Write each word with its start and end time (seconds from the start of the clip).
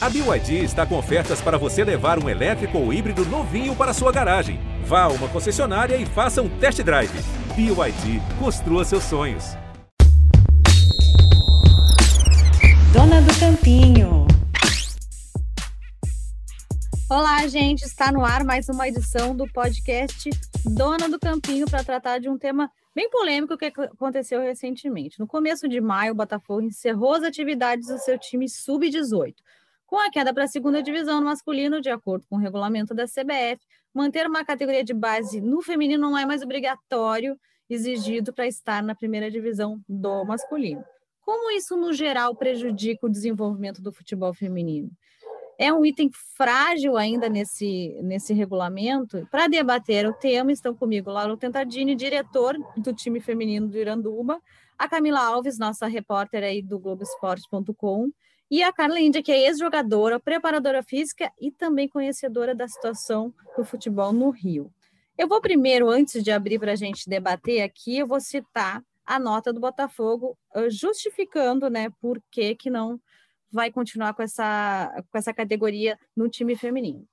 A 0.00 0.08
BYD 0.08 0.62
está 0.62 0.86
com 0.86 0.96
ofertas 0.96 1.40
para 1.40 1.58
você 1.58 1.82
levar 1.82 2.22
um 2.22 2.28
elétrico 2.28 2.78
ou 2.78 2.92
híbrido 2.92 3.24
novinho 3.24 3.74
para 3.74 3.92
sua 3.92 4.12
garagem. 4.12 4.60
Vá 4.84 5.02
a 5.02 5.08
uma 5.08 5.28
concessionária 5.28 5.96
e 5.96 6.06
faça 6.06 6.40
um 6.40 6.48
test 6.60 6.80
drive. 6.84 7.10
BYD, 7.56 8.20
construa 8.38 8.84
seus 8.84 9.02
sonhos. 9.02 9.56
Dona 12.92 13.20
do 13.22 13.40
Campinho. 13.40 14.24
Olá, 17.10 17.44
gente. 17.48 17.82
Está 17.82 18.12
no 18.12 18.24
ar 18.24 18.44
mais 18.44 18.68
uma 18.68 18.86
edição 18.86 19.34
do 19.34 19.50
podcast 19.52 20.30
Dona 20.64 21.08
do 21.08 21.18
Campinho 21.18 21.66
para 21.68 21.82
tratar 21.82 22.20
de 22.20 22.28
um 22.28 22.38
tema 22.38 22.70
bem 22.94 23.10
polêmico 23.10 23.58
que 23.58 23.64
aconteceu 23.64 24.40
recentemente. 24.42 25.18
No 25.18 25.26
começo 25.26 25.68
de 25.68 25.80
maio, 25.80 26.12
o 26.12 26.16
Botafogo 26.16 26.62
encerrou 26.62 27.14
as 27.14 27.24
atividades 27.24 27.88
do 27.88 27.98
seu 27.98 28.16
time 28.16 28.48
sub-18. 28.48 29.34
Com 29.88 29.98
a 29.98 30.10
queda 30.10 30.34
para 30.34 30.44
a 30.44 30.48
segunda 30.48 30.82
divisão 30.82 31.18
no 31.18 31.26
masculino, 31.26 31.80
de 31.80 31.88
acordo 31.88 32.26
com 32.28 32.36
o 32.36 32.38
regulamento 32.38 32.94
da 32.94 33.06
CBF, 33.06 33.58
manter 33.92 34.26
uma 34.26 34.44
categoria 34.44 34.84
de 34.84 34.92
base 34.92 35.40
no 35.40 35.62
feminino 35.62 36.10
não 36.10 36.18
é 36.18 36.26
mais 36.26 36.42
obrigatório, 36.42 37.40
exigido 37.70 38.30
para 38.30 38.46
estar 38.46 38.82
na 38.82 38.94
primeira 38.94 39.30
divisão 39.30 39.80
do 39.88 40.26
masculino. 40.26 40.84
Como 41.22 41.50
isso, 41.50 41.74
no 41.74 41.92
geral, 41.94 42.36
prejudica 42.36 43.06
o 43.06 43.10
desenvolvimento 43.10 43.80
do 43.80 43.90
futebol 43.90 44.34
feminino? 44.34 44.90
é 45.58 45.72
um 45.72 45.84
item 45.84 46.08
frágil 46.36 46.96
ainda 46.96 47.28
nesse, 47.28 47.98
nesse 48.00 48.32
regulamento. 48.32 49.26
Para 49.28 49.48
debater 49.48 50.06
o 50.06 50.12
tema, 50.12 50.52
estão 50.52 50.72
comigo 50.72 51.10
Laura 51.10 51.36
Tentadini, 51.36 51.96
diretor 51.96 52.56
do 52.76 52.94
time 52.94 53.20
feminino 53.20 53.66
do 53.66 53.76
Iranduba, 53.76 54.40
a 54.78 54.88
Camila 54.88 55.20
Alves, 55.20 55.58
nossa 55.58 55.88
repórter 55.88 56.44
aí 56.44 56.62
do 56.62 56.78
Globoesporte.com, 56.78 58.08
e 58.50 58.62
a 58.62 58.72
Carla 58.72 58.98
Índia, 58.98 59.22
que 59.22 59.30
é 59.30 59.46
ex-jogadora, 59.46 60.18
preparadora 60.18 60.82
física 60.82 61.30
e 61.40 61.50
também 61.50 61.88
conhecedora 61.88 62.54
da 62.54 62.66
situação 62.66 63.32
do 63.56 63.64
futebol 63.64 64.12
no 64.12 64.30
Rio. 64.30 64.72
Eu 65.16 65.28
vou 65.28 65.40
primeiro, 65.40 65.90
antes 65.90 66.22
de 66.22 66.30
abrir 66.30 66.58
para 66.58 66.72
a 66.72 66.76
gente 66.76 67.08
debater 67.08 67.62
aqui, 67.62 67.98
eu 67.98 68.06
vou 68.06 68.20
citar 68.20 68.82
a 69.04 69.18
nota 69.18 69.52
do 69.52 69.60
Botafogo, 69.60 70.38
justificando 70.70 71.68
né, 71.68 71.90
por 72.00 72.22
que, 72.30 72.54
que 72.54 72.70
não 72.70 73.00
vai 73.50 73.70
continuar 73.70 74.14
com 74.14 74.22
essa, 74.22 74.92
com 75.10 75.18
essa 75.18 75.32
categoria 75.32 75.98
no 76.14 76.28
time 76.28 76.54
feminino. 76.54 77.06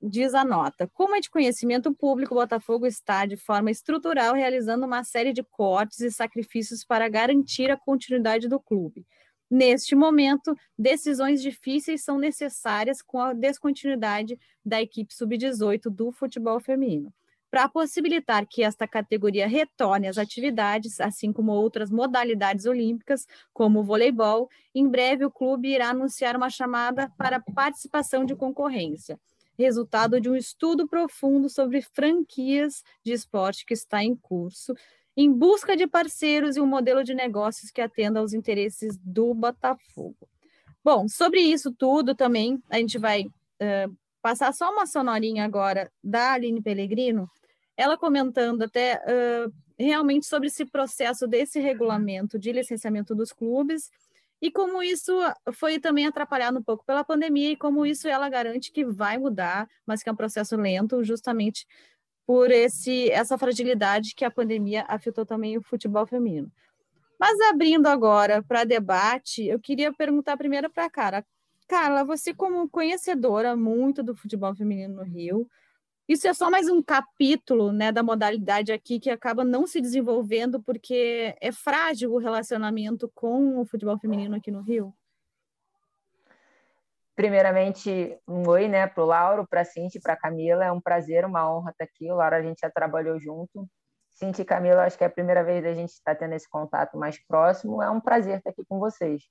Diz 0.00 0.34
a 0.34 0.44
nota: 0.44 0.88
como 0.92 1.16
é 1.16 1.20
de 1.20 1.30
conhecimento 1.30 1.92
público, 1.92 2.34
o 2.34 2.38
Botafogo 2.38 2.86
está, 2.86 3.26
de 3.26 3.36
forma 3.36 3.70
estrutural, 3.70 4.34
realizando 4.34 4.86
uma 4.86 5.02
série 5.02 5.32
de 5.32 5.42
cortes 5.42 6.00
e 6.00 6.10
sacrifícios 6.10 6.84
para 6.84 7.08
garantir 7.08 7.70
a 7.70 7.76
continuidade 7.76 8.48
do 8.48 8.60
clube. 8.60 9.06
Neste 9.50 9.94
momento, 9.94 10.54
decisões 10.78 11.40
difíceis 11.40 12.04
são 12.04 12.18
necessárias 12.18 13.00
com 13.00 13.18
a 13.18 13.32
descontinuidade 13.32 14.38
da 14.64 14.82
equipe 14.82 15.14
sub-18 15.14 15.88
do 15.88 16.12
futebol 16.12 16.60
feminino. 16.60 17.12
Para 17.50 17.66
possibilitar 17.66 18.46
que 18.46 18.62
esta 18.62 18.86
categoria 18.86 19.48
retorne 19.48 20.06
às 20.06 20.18
atividades, 20.18 21.00
assim 21.00 21.32
como 21.32 21.52
outras 21.52 21.90
modalidades 21.90 22.66
olímpicas, 22.66 23.26
como 23.54 23.80
o 23.80 23.82
voleibol, 23.82 24.50
em 24.74 24.86
breve 24.86 25.24
o 25.24 25.30
clube 25.30 25.68
irá 25.68 25.88
anunciar 25.88 26.36
uma 26.36 26.50
chamada 26.50 27.10
para 27.16 27.40
participação 27.40 28.26
de 28.26 28.36
concorrência, 28.36 29.18
resultado 29.58 30.20
de 30.20 30.28
um 30.28 30.36
estudo 30.36 30.86
profundo 30.86 31.48
sobre 31.48 31.80
franquias 31.80 32.84
de 33.02 33.12
esporte 33.12 33.64
que 33.64 33.72
está 33.72 34.04
em 34.04 34.14
curso, 34.14 34.74
em 35.20 35.32
busca 35.32 35.76
de 35.76 35.84
parceiros 35.84 36.54
e 36.54 36.60
um 36.60 36.66
modelo 36.66 37.02
de 37.02 37.12
negócios 37.12 37.72
que 37.72 37.80
atenda 37.80 38.20
aos 38.20 38.32
interesses 38.32 38.96
do 39.02 39.34
Botafogo. 39.34 40.28
Bom, 40.84 41.08
sobre 41.08 41.40
isso 41.40 41.72
tudo 41.72 42.14
também, 42.14 42.62
a 42.70 42.76
gente 42.76 42.98
vai 42.98 43.24
uh, 43.24 43.96
passar 44.22 44.54
só 44.54 44.70
uma 44.70 44.86
sonorinha 44.86 45.44
agora 45.44 45.90
da 46.04 46.34
Aline 46.34 46.62
Pellegrino, 46.62 47.28
ela 47.76 47.98
comentando 47.98 48.62
até 48.62 48.94
uh, 48.94 49.52
realmente 49.76 50.24
sobre 50.24 50.46
esse 50.46 50.64
processo 50.64 51.26
desse 51.26 51.58
regulamento 51.58 52.38
de 52.38 52.52
licenciamento 52.52 53.12
dos 53.12 53.32
clubes 53.32 53.90
e 54.40 54.52
como 54.52 54.80
isso 54.84 55.12
foi 55.52 55.80
também 55.80 56.06
atrapalhado 56.06 56.60
um 56.60 56.62
pouco 56.62 56.84
pela 56.86 57.02
pandemia 57.02 57.50
e 57.50 57.56
como 57.56 57.84
isso 57.84 58.06
ela 58.06 58.28
garante 58.28 58.70
que 58.70 58.84
vai 58.84 59.18
mudar, 59.18 59.68
mas 59.84 60.00
que 60.00 60.08
é 60.08 60.12
um 60.12 60.16
processo 60.16 60.56
lento, 60.56 61.02
justamente 61.02 61.66
por 62.28 62.50
esse 62.50 63.10
essa 63.10 63.38
fragilidade 63.38 64.14
que 64.14 64.22
a 64.22 64.30
pandemia 64.30 64.84
afetou 64.86 65.24
também 65.24 65.56
o 65.56 65.62
futebol 65.62 66.06
feminino. 66.06 66.52
Mas 67.18 67.40
abrindo 67.48 67.86
agora 67.86 68.42
para 68.42 68.64
debate, 68.64 69.46
eu 69.46 69.58
queria 69.58 69.94
perguntar 69.94 70.36
primeiro 70.36 70.68
para 70.68 70.84
a 70.84 70.90
Cara. 70.90 71.26
Carla, 71.66 72.04
você 72.04 72.34
como 72.34 72.68
conhecedora 72.68 73.56
muito 73.56 74.02
do 74.02 74.14
futebol 74.14 74.54
feminino 74.54 74.96
no 74.96 75.04
Rio, 75.04 75.48
isso 76.06 76.28
é 76.28 76.34
só 76.34 76.50
mais 76.50 76.68
um 76.68 76.82
capítulo 76.82 77.72
né, 77.72 77.90
da 77.90 78.02
modalidade 78.02 78.72
aqui 78.72 79.00
que 79.00 79.08
acaba 79.08 79.42
não 79.42 79.66
se 79.66 79.80
desenvolvendo 79.80 80.62
porque 80.62 81.34
é 81.40 81.50
frágil 81.50 82.12
o 82.12 82.18
relacionamento 82.18 83.10
com 83.14 83.58
o 83.58 83.64
futebol 83.64 83.98
feminino 83.98 84.36
aqui 84.36 84.50
no 84.50 84.60
Rio? 84.60 84.94
Primeiramente, 87.18 88.16
um 88.28 88.48
oi 88.48 88.68
né, 88.68 88.86
para 88.86 89.02
o 89.02 89.06
Lauro, 89.06 89.44
para 89.44 89.62
a 89.62 89.64
Cinti, 89.64 89.98
para 89.98 90.12
a 90.12 90.16
Camila. 90.16 90.64
É 90.64 90.70
um 90.70 90.80
prazer, 90.80 91.24
uma 91.24 91.52
honra 91.52 91.72
estar 91.72 91.82
aqui. 91.82 92.08
O 92.12 92.14
Lauro, 92.14 92.36
a 92.36 92.42
gente 92.42 92.60
já 92.60 92.70
trabalhou 92.70 93.18
junto. 93.18 93.68
Cinti 94.12 94.42
e 94.42 94.44
Camila, 94.44 94.84
acho 94.84 94.96
que 94.96 95.02
é 95.02 95.08
a 95.08 95.10
primeira 95.10 95.42
vez 95.42 95.64
a 95.64 95.74
gente 95.74 95.90
está 95.90 96.14
tendo 96.14 96.34
esse 96.34 96.48
contato 96.48 96.96
mais 96.96 97.18
próximo. 97.26 97.82
É 97.82 97.90
um 97.90 98.00
prazer 98.00 98.38
estar 98.38 98.50
aqui 98.50 98.64
com 98.68 98.78
vocês. 98.78 99.24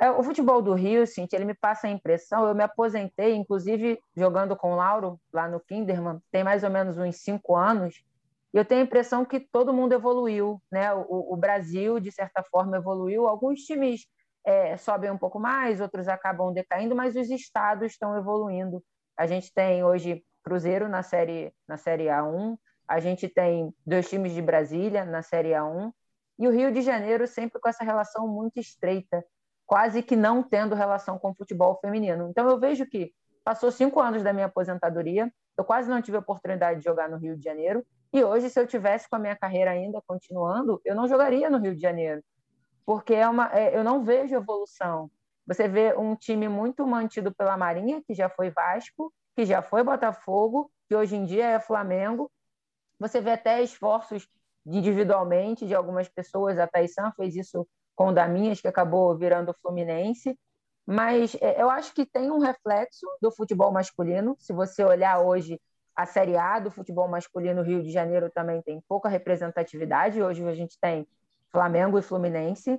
É, 0.00 0.10
o 0.10 0.20
futebol 0.24 0.60
do 0.60 0.74
Rio, 0.74 1.06
Cintia, 1.06 1.36
ele 1.38 1.44
me 1.44 1.54
passa 1.54 1.86
a 1.86 1.90
impressão, 1.90 2.44
eu 2.44 2.56
me 2.56 2.64
aposentei, 2.64 3.36
inclusive 3.36 4.00
jogando 4.16 4.56
com 4.56 4.72
o 4.72 4.76
Lauro 4.76 5.16
lá 5.32 5.48
no 5.48 5.60
Kinderman, 5.60 6.20
tem 6.32 6.42
mais 6.42 6.64
ou 6.64 6.70
menos 6.70 6.98
uns 6.98 7.22
cinco 7.22 7.54
anos, 7.54 8.02
e 8.52 8.58
eu 8.58 8.64
tenho 8.64 8.80
a 8.80 8.84
impressão 8.84 9.24
que 9.24 9.38
todo 9.38 9.72
mundo 9.72 9.92
evoluiu, 9.92 10.60
né? 10.72 10.92
O, 10.92 11.34
o 11.34 11.36
Brasil, 11.36 12.00
de 12.00 12.10
certa 12.10 12.42
forma, 12.42 12.76
evoluiu. 12.76 13.28
Alguns 13.28 13.60
times 13.60 14.06
é, 14.46 14.76
sobem 14.76 15.10
um 15.10 15.18
pouco 15.18 15.40
mais, 15.40 15.80
outros 15.80 16.06
acabam 16.06 16.52
decaindo, 16.52 16.94
mas 16.94 17.16
os 17.16 17.28
estados 17.28 17.92
estão 17.92 18.16
evoluindo. 18.16 18.82
A 19.18 19.26
gente 19.26 19.52
tem 19.52 19.82
hoje 19.84 20.24
Cruzeiro 20.44 20.88
na 20.88 21.02
série, 21.02 21.52
na 21.66 21.76
série 21.76 22.04
A1, 22.04 22.56
a 22.88 23.00
gente 23.00 23.28
tem 23.28 23.74
dois 23.84 24.08
times 24.08 24.32
de 24.32 24.40
Brasília 24.40 25.04
na 25.04 25.20
série 25.20 25.50
A1, 25.50 25.90
e 26.38 26.46
o 26.46 26.52
Rio 26.52 26.72
de 26.72 26.80
Janeiro 26.80 27.26
sempre 27.26 27.60
com 27.60 27.68
essa 27.68 27.82
relação 27.82 28.28
muito 28.28 28.60
estreita 28.60 29.24
quase 29.66 30.00
que 30.00 30.14
não 30.14 30.44
tendo 30.44 30.76
relação 30.76 31.18
com 31.18 31.32
o 31.32 31.34
futebol 31.34 31.76
feminino. 31.80 32.28
Então 32.30 32.48
eu 32.48 32.60
vejo 32.60 32.86
que 32.86 33.12
passou 33.42 33.72
cinco 33.72 34.00
anos 34.00 34.22
da 34.22 34.32
minha 34.32 34.46
aposentadoria, 34.46 35.28
eu 35.58 35.64
quase 35.64 35.90
não 35.90 36.00
tive 36.00 36.18
a 36.18 36.20
oportunidade 36.20 36.78
de 36.78 36.84
jogar 36.84 37.08
no 37.08 37.16
Rio 37.16 37.36
de 37.36 37.42
Janeiro, 37.42 37.84
e 38.12 38.22
hoje, 38.22 38.48
se 38.48 38.60
eu 38.60 38.66
tivesse 38.66 39.08
com 39.10 39.16
a 39.16 39.18
minha 39.18 39.36
carreira 39.36 39.72
ainda 39.72 40.00
continuando, 40.06 40.80
eu 40.84 40.94
não 40.94 41.08
jogaria 41.08 41.50
no 41.50 41.58
Rio 41.58 41.74
de 41.74 41.80
Janeiro, 41.80 42.22
porque 42.86 43.12
é 43.12 43.28
uma, 43.28 43.52
é, 43.52 43.76
eu 43.76 43.82
não 43.82 44.04
vejo 44.04 44.36
evolução. 44.36 45.10
Você 45.44 45.66
vê 45.68 45.94
um 45.96 46.14
time 46.14 46.48
muito 46.48 46.86
mantido 46.86 47.34
pela 47.34 47.56
Marinha, 47.56 48.02
que 48.06 48.14
já 48.14 48.28
foi 48.28 48.50
Vasco, 48.50 49.12
que 49.34 49.44
já 49.44 49.60
foi 49.60 49.82
Botafogo, 49.82 50.70
que 50.88 50.94
hoje 50.94 51.16
em 51.16 51.24
dia 51.24 51.46
é 51.46 51.60
Flamengo. 51.60 52.30
Você 52.98 53.20
vê 53.20 53.32
até 53.32 53.62
esforços 53.62 54.28
individualmente 54.64 55.66
de 55.66 55.74
algumas 55.74 56.08
pessoas, 56.08 56.58
a 56.58 56.66
Taisan 56.66 57.12
fez 57.16 57.36
isso 57.36 57.66
com 57.94 58.08
o 58.08 58.12
Daminhas, 58.12 58.60
que 58.60 58.68
acabou 58.68 59.16
virando 59.16 59.54
Fluminense. 59.60 60.38
Mas 60.86 61.36
é, 61.40 61.60
eu 61.60 61.68
acho 61.68 61.92
que 61.92 62.06
tem 62.06 62.30
um 62.30 62.38
reflexo 62.38 63.06
do 63.20 63.32
futebol 63.32 63.72
masculino. 63.72 64.36
Se 64.38 64.52
você 64.52 64.84
olhar 64.84 65.20
hoje 65.20 65.60
a 65.94 66.06
Série 66.06 66.36
A 66.36 66.60
do 66.60 66.70
futebol 66.70 67.08
masculino, 67.08 67.62
Rio 67.62 67.82
de 67.82 67.90
Janeiro 67.90 68.30
também 68.30 68.62
tem 68.62 68.80
pouca 68.88 69.08
representatividade. 69.08 70.22
Hoje 70.22 70.46
a 70.46 70.54
gente 70.54 70.78
tem 70.80 71.06
Flamengo 71.56 71.98
e 71.98 72.02
Fluminense. 72.02 72.78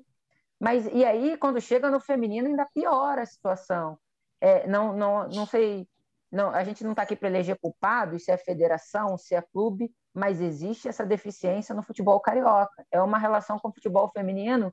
Mas 0.60 0.86
e 0.94 1.04
aí, 1.04 1.36
quando 1.36 1.60
chega 1.60 1.90
no 1.90 2.00
feminino, 2.00 2.48
ainda 2.48 2.68
piora 2.72 3.24
a 3.24 3.26
situação. 3.26 3.98
É, 4.40 4.68
não, 4.68 4.96
não, 4.96 5.28
não 5.30 5.48
sei, 5.48 5.88
não, 6.32 6.52
a 6.52 6.64
gente 6.64 6.84
não 6.84 6.92
está 6.92 7.02
aqui 7.02 7.16
para 7.16 7.28
eleger 7.28 7.58
culpado, 7.60 8.20
se 8.20 8.30
é 8.32 8.38
federação, 8.38 9.18
se 9.18 9.34
é 9.34 9.42
clube, 9.42 9.92
mas 10.14 10.40
existe 10.40 10.88
essa 10.88 11.04
deficiência 11.04 11.74
no 11.74 11.82
futebol 11.82 12.20
carioca. 12.20 12.86
É 12.92 13.02
uma 13.02 13.18
relação 13.18 13.58
com 13.58 13.70
o 13.70 13.74
futebol 13.74 14.12
feminino 14.14 14.72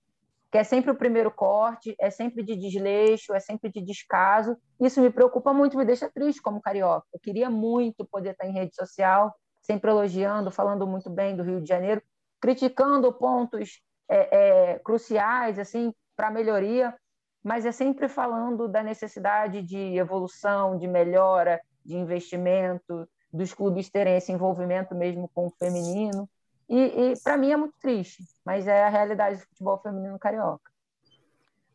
que 0.53 0.59
é 0.59 0.65
sempre 0.65 0.91
o 0.91 0.95
primeiro 0.95 1.31
corte, 1.31 1.97
é 1.99 2.11
sempre 2.11 2.43
de 2.43 2.55
desleixo, 2.55 3.35
é 3.35 3.41
sempre 3.41 3.73
de 3.73 3.81
descaso. 3.81 4.55
Isso 4.79 5.01
me 5.01 5.11
preocupa 5.11 5.53
muito, 5.55 5.79
me 5.79 5.85
deixa 5.85 6.11
triste 6.11 6.43
como 6.43 6.61
carioca. 6.61 7.07
Eu 7.13 7.19
queria 7.19 7.49
muito 7.49 8.05
poder 8.05 8.33
estar 8.33 8.47
em 8.47 8.53
rede 8.53 8.77
social, 8.77 9.35
sempre 9.63 9.91
elogiando, 9.91 10.51
falando 10.51 10.87
muito 10.87 11.09
bem 11.09 11.35
do 11.35 11.43
Rio 11.43 11.63
de 11.63 11.69
Janeiro, 11.69 12.03
criticando 12.39 13.11
pontos 13.15 13.81
é, 14.09 14.73
é, 14.73 14.79
cruciais 14.79 15.59
assim 15.59 15.93
para 16.17 16.31
melhoria, 16.31 16.95
mas 17.43 17.67
é 17.67 17.73
sempre 17.73 18.09
falando 18.09 18.69
da 18.69 18.83
necessidade 18.83 19.63
de 19.63 19.97
evolução, 19.97 20.79
de 20.79 20.87
melhora, 20.87 21.61
de 21.85 21.97
investimento, 21.97 23.09
dos 23.33 23.53
clubes 23.53 23.91
terem 23.91 24.17
esse 24.17 24.33
envolvimento 24.33 24.95
mesmo 24.95 25.29
com 25.35 25.47
o 25.47 25.51
feminino. 25.51 26.29
E, 26.69 26.79
e 26.79 27.21
para 27.23 27.37
mim 27.37 27.51
é 27.51 27.57
muito 27.57 27.75
triste, 27.81 28.25
mas 28.45 28.67
é 28.67 28.85
a 28.85 28.89
realidade 28.89 29.39
do 29.39 29.47
futebol 29.47 29.79
feminino 29.79 30.19
carioca. 30.19 30.71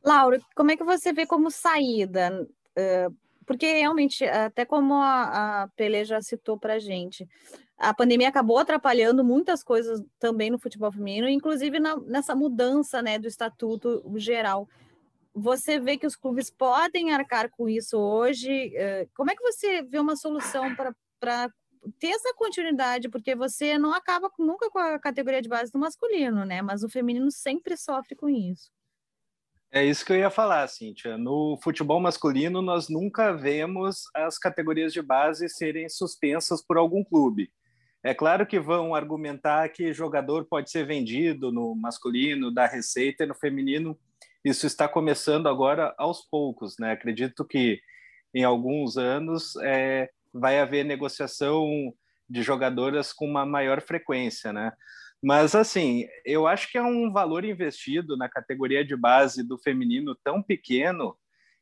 Laura, 0.04 0.40
como 0.56 0.72
é 0.72 0.78
que 0.78 0.84
você 0.84 1.14
vê 1.14 1.26
como 1.26 1.52
saída? 1.52 2.48
Uh, 2.78 3.16
porque 3.50 3.66
realmente, 3.74 4.24
até 4.26 4.64
como 4.64 4.94
a, 4.94 5.64
a 5.64 5.68
Pele 5.70 6.06
já 6.06 6.22
citou 6.22 6.56
para 6.56 6.76
a 6.76 6.80
gente, 6.80 7.28
a 7.80 7.92
pandemia 7.92 8.30
acabou 8.30 8.60
atrapalhando 8.60 9.24
muitas 9.24 9.64
coisas 9.64 10.04
também 10.20 10.52
no 10.52 10.60
futebol 10.60 10.92
feminino, 10.92 11.28
inclusive 11.28 11.80
na, 11.80 11.98
nessa 11.98 12.36
mudança 12.36 13.02
né, 13.02 13.18
do 13.18 13.28
estatuto 13.28 14.04
geral. 14.18 14.70
Você 15.34 15.80
vê 15.80 15.98
que 15.98 16.06
os 16.06 16.16
clubes 16.16 16.52
podem 16.52 17.12
arcar 17.12 17.50
com 17.50 17.68
isso 17.68 17.98
hoje? 17.98 18.72
Como 19.16 19.32
é 19.32 19.36
que 19.36 19.42
você 19.42 19.82
vê 19.82 19.98
uma 19.98 20.16
solução 20.16 20.76
para 21.20 21.52
ter 21.98 22.10
essa 22.10 22.32
continuidade? 22.36 23.10
Porque 23.10 23.34
você 23.34 23.80
não 23.80 23.96
acaba 23.96 24.30
nunca 24.38 24.70
com 24.70 24.78
a 24.78 25.00
categoria 25.00 25.42
de 25.42 25.50
base 25.50 25.72
do 25.72 25.80
masculino, 25.80 26.46
né? 26.46 26.62
Mas 26.62 26.84
o 26.84 26.90
feminino 26.90 27.32
sempre 27.32 27.76
sofre 27.76 28.16
com 28.16 28.30
isso. 28.30 28.70
É 29.72 29.86
isso 29.86 30.04
que 30.04 30.12
eu 30.12 30.18
ia 30.18 30.32
falar, 30.32 30.68
Cíntia. 30.68 31.16
No 31.16 31.60
futebol 31.62 32.00
masculino, 32.00 32.60
nós 32.60 32.90
nunca 32.90 33.32
vemos 33.32 34.06
as 34.16 34.40
categorias 34.40 34.92
de 34.92 35.02
base 35.02 35.48
serem 35.48 35.88
suspensas 35.88 36.60
por 36.60 36.78
algum 36.78 37.04
clube. 37.04 37.52
É 38.04 38.14
claro 38.14 38.48
que 38.48 38.60
vão 38.60 38.96
argumentar 38.96 39.70
que 39.70 39.94
jogador 39.94 40.46
pode 40.46 40.72
ser 40.72 40.88
vendido 40.88 41.52
no 41.52 41.76
masculino, 41.76 42.52
da 42.52 42.66
receita, 42.66 43.24
e 43.24 43.28
no 43.28 43.36
feminino 43.36 43.96
isso 44.44 44.66
está 44.66 44.88
começando 44.88 45.48
agora 45.48 45.94
aos 46.00 46.22
poucos. 46.22 46.76
Né? 46.80 46.94
Acredito 46.94 47.46
que 47.46 47.80
em 48.34 48.44
alguns 48.44 48.98
anos 48.98 49.56
é, 49.58 50.10
vai 50.34 50.60
haver 50.60 50.84
negociação 50.84 51.94
de 52.28 52.42
jogadoras 52.42 53.14
com 53.14 53.26
uma 53.26 53.46
maior 53.46 53.82
frequência. 53.82 54.52
Né? 54.52 54.72
Mas, 55.22 55.54
assim, 55.54 56.08
eu 56.26 56.48
acho 56.48 56.72
que 56.72 56.78
é 56.78 56.82
um 56.82 57.12
valor 57.12 57.44
investido 57.44 58.16
na 58.16 58.30
categoria 58.30 58.86
de 58.86 58.96
base 58.96 59.44
do 59.44 59.58
feminino 59.58 60.16
tão 60.24 60.42
pequeno 60.42 61.18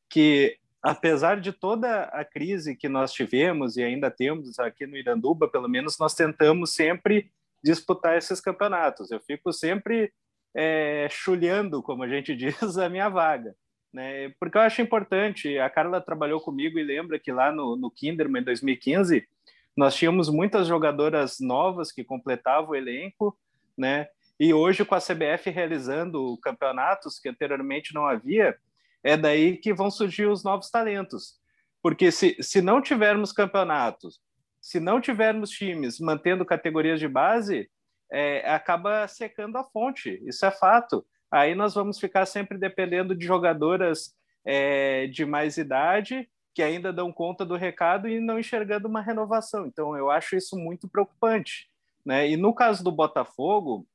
que, 0.09 0.57
apesar 0.81 1.42
de 1.42 1.51
toda 1.51 2.04
a 2.04 2.24
crise 2.24 2.75
que 2.75 2.88
nós 2.88 3.12
tivemos 3.12 3.75
e 3.75 3.83
ainda 3.83 4.12
temos 4.12 4.59
aqui 4.59 4.86
no 4.86 4.95
Iranduba, 4.95 5.50
pelo 5.50 5.68
menos 5.68 5.98
nós 5.98 6.13
tentamos 6.13 6.74
sempre 6.74 7.31
disputar 7.63 8.15
esses 8.15 8.39
campeonatos. 8.39 9.09
Eu 9.09 9.19
fico 9.19 9.51
sempre 9.51 10.13
é, 10.56 11.07
chulhando, 11.09 11.81
como 11.81 12.04
a 12.04 12.07
gente 12.07 12.33
diz, 12.38 12.77
a 12.77 12.88
minha 12.89 13.09
vaga. 13.09 13.56
Né? 13.92 14.30
Porque 14.39 14.57
eu 14.57 14.62
acho 14.62 14.83
importante. 14.83 15.57
A 15.57 15.69
Carla 15.69 16.00
trabalhou 16.00 16.39
comigo 16.39 16.77
e 16.77 16.83
lembra 16.83 17.18
que 17.18 17.31
lá 17.31 17.51
no, 17.51 17.75
no 17.75 17.89
Kinderman, 17.89 18.42
em 18.42 18.45
2015, 18.45 19.27
nós 19.75 19.95
tínhamos 19.95 20.30
muitas 20.30 20.68
jogadoras 20.68 21.39
novas 21.39 21.92
que 21.92 22.04
completavam 22.04 22.71
o 22.71 22.75
elenco 22.75 23.36
né? 23.78 24.08
E 24.40 24.54
hoje, 24.54 24.86
com 24.86 24.96
a 24.96 25.00
CBF 25.00 25.50
realizando 25.50 26.38
campeonatos 26.42 27.20
que 27.20 27.30
anteriormente 27.30 27.94
não 27.94 28.06
havia, 28.06 28.56
é 29.04 29.18
daí 29.18 29.58
que 29.58 29.74
vão 29.74 29.90
surgir 29.90 30.28
os 30.28 30.44
novos 30.44 30.70
talentos. 30.70 31.40
Porque 31.82 32.12
se, 32.12 32.36
se 32.42 32.62
não 32.62 32.82
tivermos 32.82 33.32
campeonatos, 33.32 34.20
se 34.62 34.80
não 34.80 35.00
tivermos 35.00 35.50
times 35.50 36.00
mantendo 36.00 36.46
categorias 36.46 37.00
de 37.00 37.08
base, 37.08 37.70
é, 38.12 38.50
acaba 38.50 39.08
secando 39.08 39.58
a 39.58 39.64
fonte, 39.64 40.22
isso 40.26 40.46
é 40.46 40.52
fato. 40.52 41.06
Aí 41.32 41.56
nós 41.56 41.74
vamos 41.74 42.00
ficar 42.00 42.26
sempre 42.26 42.58
dependendo 42.58 43.16
de 43.16 43.26
jogadoras 43.26 44.16
é, 44.46 45.08
de 45.08 45.26
mais 45.26 45.58
idade 45.58 46.30
que 46.54 46.64
ainda 46.64 46.92
dão 46.92 47.12
conta 47.12 47.46
do 47.46 47.56
recado 47.56 48.10
e 48.10 48.20
não 48.20 48.40
enxergando 48.40 48.88
uma 48.88 49.02
renovação. 49.02 49.68
Então, 49.68 49.96
eu 49.96 50.10
acho 50.10 50.36
isso 50.36 50.58
muito 50.58 50.88
preocupante. 50.88 51.70
Né? 52.07 52.30
E 52.30 52.38
no 52.38 52.54
caso 52.54 52.81
do 52.86 52.89
Botafogo, 52.89 53.86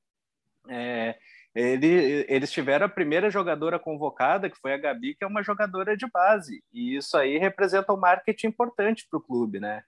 é, 0.68 1.16
ele, 1.54 2.26
eles 2.28 2.52
tiveram 2.52 2.84
a 2.84 2.90
primeira 2.90 3.30
jogadora 3.30 3.78
convocada, 3.78 4.50
que 4.50 4.58
foi 4.58 4.74
a 4.74 4.76
Gabi, 4.76 5.14
que 5.14 5.24
é 5.24 5.26
uma 5.26 5.42
jogadora 5.42 5.96
de 5.96 6.06
base, 6.06 6.62
e 6.70 6.94
isso 6.94 7.16
aí 7.16 7.38
representa 7.38 7.90
um 7.90 7.96
marketing 7.96 8.48
importante 8.48 9.06
para 9.08 9.16
o 9.16 9.22
clube, 9.22 9.58
né? 9.58 9.82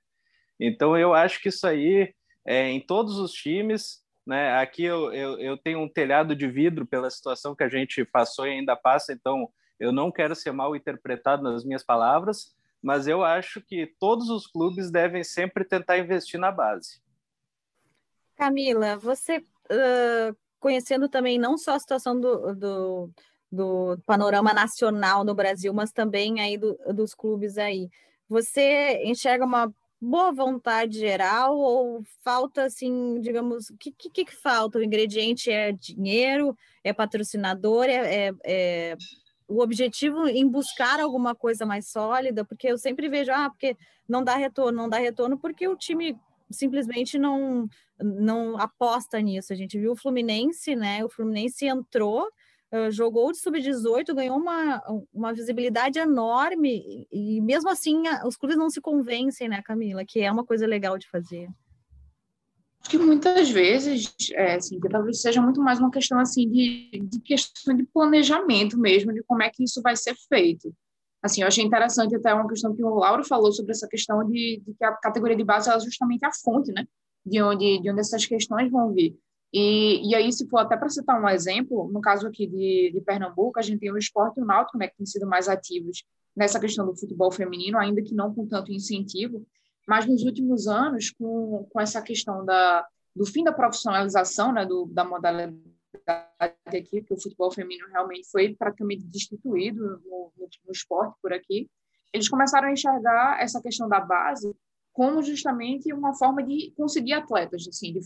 Então 0.58 0.96
eu 0.96 1.12
acho 1.12 1.38
que 1.42 1.50
isso 1.50 1.66
aí, 1.66 2.14
é, 2.46 2.66
em 2.70 2.80
todos 2.80 3.18
os 3.18 3.30
times, 3.30 4.02
né? 4.26 4.58
Aqui 4.58 4.84
eu, 4.84 5.12
eu, 5.12 5.38
eu 5.38 5.58
tenho 5.58 5.80
um 5.80 5.88
telhado 5.88 6.34
de 6.34 6.48
vidro 6.48 6.86
pela 6.86 7.10
situação 7.10 7.54
que 7.54 7.62
a 7.62 7.68
gente 7.68 8.06
passou 8.06 8.46
e 8.46 8.52
ainda 8.52 8.74
passa, 8.74 9.12
então 9.12 9.50
eu 9.78 9.92
não 9.92 10.10
quero 10.10 10.34
ser 10.34 10.50
mal 10.50 10.74
interpretado 10.74 11.42
nas 11.42 11.62
minhas 11.62 11.84
palavras, 11.84 12.54
mas 12.82 13.06
eu 13.06 13.22
acho 13.22 13.60
que 13.60 13.86
todos 14.00 14.30
os 14.30 14.46
clubes 14.46 14.90
devem 14.90 15.22
sempre 15.22 15.62
tentar 15.62 15.98
investir 15.98 16.40
na 16.40 16.50
base. 16.50 17.03
Camila, 18.36 18.96
você 18.96 19.38
uh, 19.38 20.36
conhecendo 20.58 21.08
também 21.08 21.38
não 21.38 21.56
só 21.56 21.74
a 21.74 21.78
situação 21.78 22.18
do, 22.18 22.54
do, 22.54 23.10
do, 23.50 23.98
panorama 24.06 24.52
nacional 24.52 25.24
no 25.24 25.34
Brasil, 25.34 25.72
mas 25.72 25.92
também 25.92 26.40
aí 26.40 26.56
do, 26.56 26.78
dos 26.92 27.14
clubes 27.14 27.58
aí, 27.58 27.88
você 28.28 29.02
enxerga 29.04 29.44
uma 29.44 29.72
boa 30.00 30.32
vontade 30.32 30.98
geral 30.98 31.56
ou 31.56 32.02
falta 32.22 32.64
assim, 32.64 33.20
digamos, 33.20 33.70
o 33.70 33.76
que, 33.76 33.90
que, 33.92 34.24
que, 34.24 34.34
falta? 34.34 34.78
O 34.78 34.82
ingrediente 34.82 35.50
é 35.50 35.72
dinheiro, 35.72 36.56
é 36.82 36.92
patrocinador, 36.92 37.86
é, 37.86 38.26
é, 38.28 38.34
é 38.44 38.96
o 39.46 39.60
objetivo 39.60 40.26
em 40.26 40.48
buscar 40.48 41.00
alguma 41.00 41.34
coisa 41.34 41.66
mais 41.66 41.88
sólida, 41.88 42.44
porque 42.44 42.68
eu 42.68 42.78
sempre 42.78 43.08
vejo, 43.08 43.30
ah, 43.32 43.50
porque 43.50 43.76
não 44.08 44.24
dá 44.24 44.36
retorno, 44.36 44.78
não 44.78 44.88
dá 44.88 44.98
retorno 44.98 45.38
porque 45.38 45.68
o 45.68 45.76
time 45.76 46.18
simplesmente 46.50 47.18
não, 47.18 47.66
não 47.98 48.58
aposta 48.58 49.20
nisso. 49.20 49.52
A 49.52 49.56
gente 49.56 49.78
viu 49.78 49.92
o 49.92 49.96
Fluminense, 49.96 50.74
né? 50.74 51.04
O 51.04 51.08
Fluminense 51.08 51.66
entrou, 51.66 52.28
jogou 52.90 53.30
de 53.30 53.38
sub-18, 53.38 54.14
ganhou 54.14 54.36
uma, 54.36 54.82
uma 55.12 55.32
visibilidade 55.32 55.98
enorme, 55.98 57.06
e, 57.10 57.40
mesmo 57.40 57.70
assim 57.70 58.02
os 58.26 58.36
clubes 58.36 58.56
não 58.56 58.68
se 58.68 58.80
convencem, 58.80 59.48
né, 59.48 59.62
Camila? 59.62 60.04
Que 60.04 60.20
é 60.20 60.30
uma 60.30 60.44
coisa 60.44 60.66
legal 60.66 60.98
de 60.98 61.08
fazer. 61.08 61.48
Acho 62.80 62.90
que 62.90 62.98
muitas 62.98 63.48
vezes, 63.48 64.14
é, 64.32 64.56
assim, 64.56 64.78
que 64.78 64.88
talvez 64.90 65.22
seja 65.22 65.40
muito 65.40 65.58
mais 65.58 65.78
uma 65.78 65.90
questão 65.90 66.18
assim 66.18 66.50
de, 66.50 66.90
de 67.02 67.18
questão 67.20 67.74
de 67.74 67.84
planejamento 67.84 68.78
mesmo, 68.78 69.12
de 69.12 69.22
como 69.22 69.42
é 69.42 69.48
que 69.48 69.64
isso 69.64 69.80
vai 69.80 69.96
ser 69.96 70.14
feito. 70.28 70.70
Assim, 71.24 71.40
eu 71.40 71.48
achei 71.48 71.64
interessante 71.64 72.14
até 72.14 72.34
uma 72.34 72.46
questão 72.46 72.76
que 72.76 72.84
o 72.84 72.96
Lauro 72.96 73.24
falou 73.24 73.50
sobre 73.50 73.72
essa 73.72 73.88
questão 73.88 74.22
de, 74.28 74.62
de 74.62 74.74
que 74.74 74.84
a 74.84 74.92
categoria 74.92 75.34
de 75.34 75.42
base 75.42 75.70
é 75.70 75.80
justamente 75.80 76.22
a 76.22 76.30
fonte, 76.30 76.70
né? 76.70 76.86
De 77.24 77.40
onde, 77.40 77.80
de 77.80 77.90
onde 77.90 78.00
essas 78.00 78.26
questões 78.26 78.70
vão 78.70 78.92
vir. 78.92 79.18
E, 79.50 80.06
e 80.06 80.14
aí, 80.14 80.30
se 80.30 80.46
for 80.50 80.58
até 80.58 80.76
para 80.76 80.90
citar 80.90 81.18
um 81.18 81.26
exemplo, 81.26 81.90
no 81.90 82.02
caso 82.02 82.26
aqui 82.26 82.46
de, 82.46 82.90
de 82.92 83.00
Pernambuco, 83.00 83.58
a 83.58 83.62
gente 83.62 83.80
tem 83.80 83.90
o 83.90 83.96
esporte 83.96 84.38
e 84.38 84.42
o 84.42 84.46
náutico, 84.46 84.76
né, 84.76 84.86
que 84.86 84.98
têm 84.98 85.06
sido 85.06 85.26
mais 85.26 85.48
ativos 85.48 86.04
nessa 86.36 86.60
questão 86.60 86.84
do 86.84 86.94
futebol 86.94 87.32
feminino, 87.32 87.78
ainda 87.78 88.02
que 88.02 88.14
não 88.14 88.34
com 88.34 88.46
tanto 88.46 88.70
incentivo, 88.70 89.46
mas 89.88 90.04
nos 90.04 90.24
últimos 90.24 90.66
anos, 90.66 91.10
com, 91.10 91.66
com 91.72 91.80
essa 91.80 92.02
questão 92.02 92.44
da, 92.44 92.86
do 93.16 93.24
fim 93.24 93.42
da 93.42 93.52
profissionalização 93.52 94.52
né, 94.52 94.66
do, 94.66 94.84
da 94.92 95.06
modalidade 95.06 95.56
aqui, 96.06 97.02
que 97.02 97.14
o 97.14 97.20
futebol 97.20 97.50
feminino 97.50 97.88
realmente 97.88 98.28
foi 98.30 98.54
praticamente 98.54 99.04
destituído 99.04 99.82
no, 99.82 100.32
no, 100.36 100.48
no 100.66 100.72
esporte 100.72 101.16
por 101.22 101.32
aqui, 101.32 101.68
eles 102.12 102.28
começaram 102.28 102.68
a 102.68 102.72
enxergar 102.72 103.42
essa 103.42 103.60
questão 103.60 103.88
da 103.88 104.00
base 104.00 104.54
como 104.92 105.22
justamente 105.22 105.92
uma 105.92 106.14
forma 106.14 106.42
de 106.42 106.72
conseguir 106.76 107.14
atletas, 107.14 107.66
assim, 107.66 107.92
de, 107.92 108.00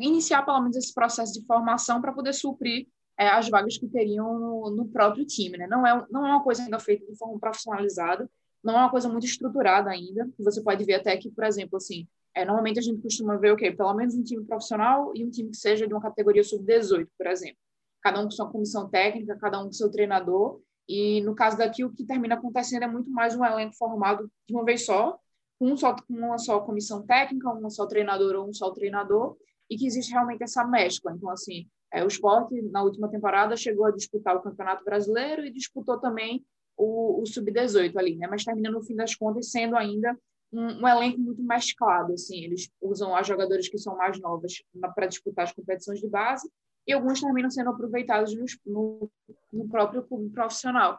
iniciar 0.00 0.42
pelo 0.42 0.60
menos 0.60 0.76
esse 0.76 0.92
processo 0.92 1.34
de 1.34 1.46
formação 1.46 2.00
para 2.00 2.12
poder 2.12 2.32
suprir 2.32 2.88
é, 3.18 3.28
as 3.28 3.48
vagas 3.48 3.76
que 3.76 3.86
teriam 3.86 4.38
no, 4.38 4.70
no, 4.70 4.88
próprio 4.88 5.26
time, 5.26 5.58
né? 5.58 5.66
Não 5.66 5.86
é, 5.86 6.06
não 6.10 6.26
é 6.26 6.30
uma 6.30 6.42
coisa 6.42 6.62
ainda 6.62 6.78
feita 6.78 7.04
de 7.06 7.16
forma 7.16 7.38
profissionalizada, 7.38 8.28
não 8.64 8.74
é 8.74 8.78
uma 8.78 8.90
coisa 8.90 9.08
muito 9.08 9.26
estruturada 9.26 9.90
ainda. 9.90 10.28
Você 10.38 10.62
pode 10.62 10.82
ver 10.84 10.94
até 10.94 11.16
que, 11.18 11.30
por 11.30 11.44
exemplo, 11.44 11.76
assim, 11.76 12.08
é, 12.36 12.44
normalmente 12.44 12.78
a 12.78 12.82
gente 12.82 13.00
costuma 13.00 13.38
ver 13.38 13.50
o 13.52 13.56
quê? 13.56 13.72
Pelo 13.72 13.94
menos 13.94 14.14
um 14.14 14.22
time 14.22 14.44
profissional 14.44 15.10
e 15.14 15.24
um 15.24 15.30
time 15.30 15.50
que 15.50 15.56
seja 15.56 15.88
de 15.88 15.94
uma 15.94 16.02
categoria 16.02 16.44
sub-18, 16.44 17.08
por 17.16 17.26
exemplo. 17.28 17.56
Cada 18.02 18.20
um 18.20 18.24
com 18.24 18.30
sua 18.30 18.50
comissão 18.50 18.90
técnica, 18.90 19.38
cada 19.40 19.58
um 19.58 19.64
com 19.64 19.72
seu 19.72 19.90
treinador. 19.90 20.60
E 20.86 21.22
no 21.22 21.34
caso 21.34 21.56
daqui, 21.56 21.82
o 21.82 21.90
que 21.90 22.04
termina 22.04 22.34
acontecendo 22.34 22.82
é 22.82 22.86
muito 22.86 23.10
mais 23.10 23.34
um 23.34 23.42
elenco 23.42 23.74
formado 23.74 24.30
de 24.46 24.54
uma 24.54 24.66
vez 24.66 24.84
só, 24.84 25.18
com 25.58 25.72
um 25.72 25.76
só, 25.78 25.96
uma 26.10 26.36
só 26.36 26.60
comissão 26.60 27.06
técnica, 27.06 27.50
um 27.50 27.70
só 27.70 27.86
treinador 27.86 28.36
ou 28.36 28.46
um 28.46 28.52
só 28.52 28.70
treinador, 28.70 29.34
e 29.70 29.78
que 29.78 29.86
existe 29.86 30.12
realmente 30.12 30.42
essa 30.42 30.62
mescla. 30.62 31.12
Então, 31.16 31.30
assim, 31.30 31.66
é, 31.90 32.04
o 32.04 32.06
esporte, 32.06 32.60
na 32.60 32.82
última 32.82 33.08
temporada, 33.08 33.56
chegou 33.56 33.86
a 33.86 33.90
disputar 33.90 34.36
o 34.36 34.42
Campeonato 34.42 34.84
Brasileiro 34.84 35.46
e 35.46 35.50
disputou 35.50 35.98
também 35.98 36.44
o, 36.76 37.22
o 37.22 37.26
Sub-18 37.26 37.96
ali, 37.96 38.14
né? 38.14 38.26
Mas 38.26 38.44
termina, 38.44 38.70
no 38.70 38.82
fim 38.82 38.94
das 38.94 39.14
contas, 39.14 39.50
sendo 39.50 39.74
ainda 39.74 40.14
um, 40.56 40.82
um, 40.82 40.88
elenco 40.88 41.18
muito 41.18 41.42
mesclado, 41.42 42.12
assim, 42.14 42.44
eles 42.44 42.70
usam 42.80 43.14
as 43.14 43.26
jogadores 43.26 43.68
que 43.68 43.78
são 43.78 43.96
mais 43.96 44.18
novas 44.20 44.62
para 44.94 45.06
disputar 45.06 45.44
as 45.44 45.52
competições 45.52 46.00
de 46.00 46.08
base 46.08 46.50
e 46.86 46.92
alguns 46.92 47.20
terminam 47.20 47.50
sendo 47.50 47.70
aproveitados 47.70 48.34
no, 48.34 48.46
no, 48.64 49.10
no, 49.52 49.68
próprio 49.68 50.02
clube 50.02 50.30
profissional. 50.30 50.98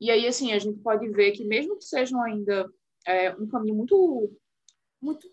E 0.00 0.10
aí, 0.10 0.26
assim, 0.26 0.52
a 0.52 0.58
gente 0.58 0.78
pode 0.78 1.08
ver 1.10 1.32
que 1.32 1.44
mesmo 1.44 1.76
que 1.76 1.84
sejam 1.84 2.22
ainda 2.22 2.70
é, 3.06 3.34
um 3.34 3.46
caminho 3.46 3.74
muito, 3.74 4.32
muito, 5.02 5.28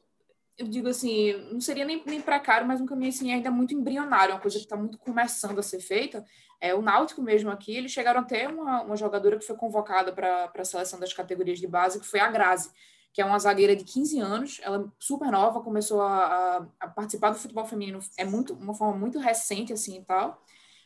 eu 0.57 0.67
digo 0.67 0.89
assim, 0.89 1.33
não 1.51 1.61
seria 1.61 1.85
nem, 1.85 2.03
nem 2.05 2.21
para 2.21 2.39
caro, 2.39 2.65
mas 2.65 2.81
um 2.81 2.85
caminho 2.85 3.09
assim 3.09 3.31
ainda 3.31 3.51
muito 3.51 3.73
embrionário, 3.73 4.33
uma 4.33 4.41
coisa 4.41 4.57
que 4.57 4.65
está 4.65 4.75
muito 4.75 4.97
começando 4.97 5.59
a 5.59 5.63
ser 5.63 5.79
feita, 5.79 6.25
É, 6.59 6.73
o 6.73 6.81
Náutico 6.81 7.21
mesmo 7.21 7.51
aqui, 7.51 7.75
eles 7.75 7.91
chegaram 7.91 8.21
a 8.21 8.23
ter 8.23 8.49
uma, 8.49 8.81
uma 8.81 8.97
jogadora 8.97 9.37
que 9.37 9.45
foi 9.45 9.55
convocada 9.55 10.11
para 10.11 10.51
a 10.53 10.65
seleção 10.65 10.99
das 10.99 11.13
categorias 11.13 11.59
de 11.59 11.67
base, 11.67 11.99
que 11.99 12.07
foi 12.07 12.19
a 12.19 12.31
Grazi, 12.31 12.71
que 13.13 13.21
é 13.21 13.25
uma 13.25 13.39
zagueira 13.39 13.75
de 13.75 13.83
15 13.83 14.19
anos, 14.19 14.59
ela 14.63 14.91
super 14.99 15.31
nova, 15.31 15.61
começou 15.61 16.01
a, 16.01 16.25
a, 16.25 16.67
a, 16.79 16.87
participar 16.87 17.31
do 17.31 17.39
futebol 17.39 17.65
feminino, 17.65 17.99
é 18.17 18.23
muito 18.23 18.53
uma 18.53 18.73
forma 18.73 18.97
muito 18.97 19.19
recente, 19.19 19.73
assim, 19.73 19.99
e 19.99 20.05
tal, 20.05 20.41